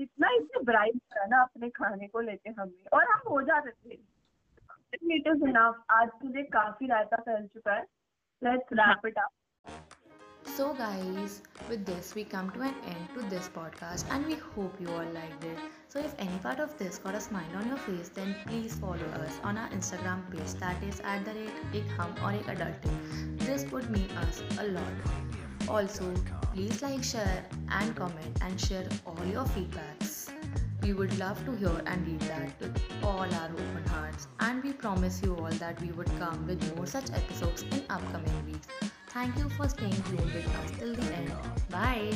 इतना 0.00 0.30
इसने 0.30 0.62
ब्राइट 0.62 0.96
करा 0.96 1.26
ना 1.26 1.42
अपने 1.42 1.68
खाने 1.70 2.08
को 2.08 2.20
लेके 2.20 2.50
हमें। 2.50 2.84
और 2.92 3.04
हम 3.04 3.20
हो 3.30 3.42
जाते 3.42 3.70
थे। 3.70 3.94
इट 4.94 5.26
इज़ 5.26 5.44
इनफ 5.48 5.84
आज 5.90 6.08
तुझे 6.08 6.42
काफ़ी 6.42 6.86
रायता 6.86 7.16
फैल 7.16 7.46
चुका 7.46 7.74
है। 7.74 7.86
Let's 8.44 8.72
wrap 8.72 9.06
it 9.06 9.18
up 9.18 9.30
So, 10.56 10.74
guys, 10.74 11.42
with 11.68 11.86
this, 11.86 12.14
we 12.14 12.24
come 12.24 12.50
to 12.50 12.62
an 12.62 12.74
end 12.84 13.08
to 13.14 13.22
this 13.30 13.48
podcast, 13.48 14.04
and 14.10 14.26
we 14.26 14.34
hope 14.34 14.74
you 14.80 14.88
all 14.88 15.10
liked 15.14 15.44
it. 15.44 15.58
So, 15.88 16.00
if 16.00 16.14
any 16.18 16.36
part 16.38 16.58
of 16.58 16.76
this 16.76 16.98
got 16.98 17.14
a 17.14 17.20
smile 17.20 17.54
on 17.54 17.68
your 17.68 17.76
face, 17.76 18.08
then 18.08 18.34
please 18.46 18.74
follow 18.74 19.10
us 19.24 19.38
on 19.44 19.56
our 19.56 19.68
Instagram 19.70 20.28
page 20.30 20.52
that 20.58 20.82
is 20.82 21.00
at 21.00 21.24
the 21.24 21.34
rate 21.34 21.62
ek 21.72 21.88
hum 21.96 22.14
or 22.24 22.32
ek 22.32 22.50
adulting. 22.54 22.98
This 23.46 23.64
would 23.70 23.88
mean 23.90 24.10
us 24.24 24.42
a 24.58 24.64
lot. 24.64 25.08
Also, 25.68 26.12
please 26.52 26.82
like, 26.82 27.04
share, 27.04 27.44
and 27.70 27.94
comment, 27.94 28.42
and 28.42 28.60
share 28.60 28.88
all 29.06 29.26
your 29.32 29.44
feedbacks. 29.56 30.30
We 30.82 30.94
would 30.94 31.16
love 31.18 31.44
to 31.46 31.52
hear 31.52 31.82
and 31.86 32.06
read 32.06 32.20
that 32.32 32.60
with 32.60 32.82
all 33.04 33.34
our 33.40 33.50
open 33.52 33.84
hearts, 33.86 34.26
and 34.40 34.64
we 34.64 34.72
promise 34.72 35.22
you 35.22 35.36
all 35.36 35.58
that 35.64 35.80
we 35.80 35.92
would 35.92 36.10
come 36.18 36.46
with 36.46 36.76
more 36.76 36.86
such 36.86 37.10
episodes 37.10 37.62
in 37.62 37.84
upcoming 37.88 38.46
weeks. 38.46 38.89
Thank 39.12 39.36
you 39.38 39.48
for 39.50 39.68
staying 39.68 40.02
tuned 40.04 40.32
with 40.32 40.46
us 40.46 40.70
till 40.78 40.94
the 40.94 41.02
end. 41.14 41.32
Bye. 41.68 42.12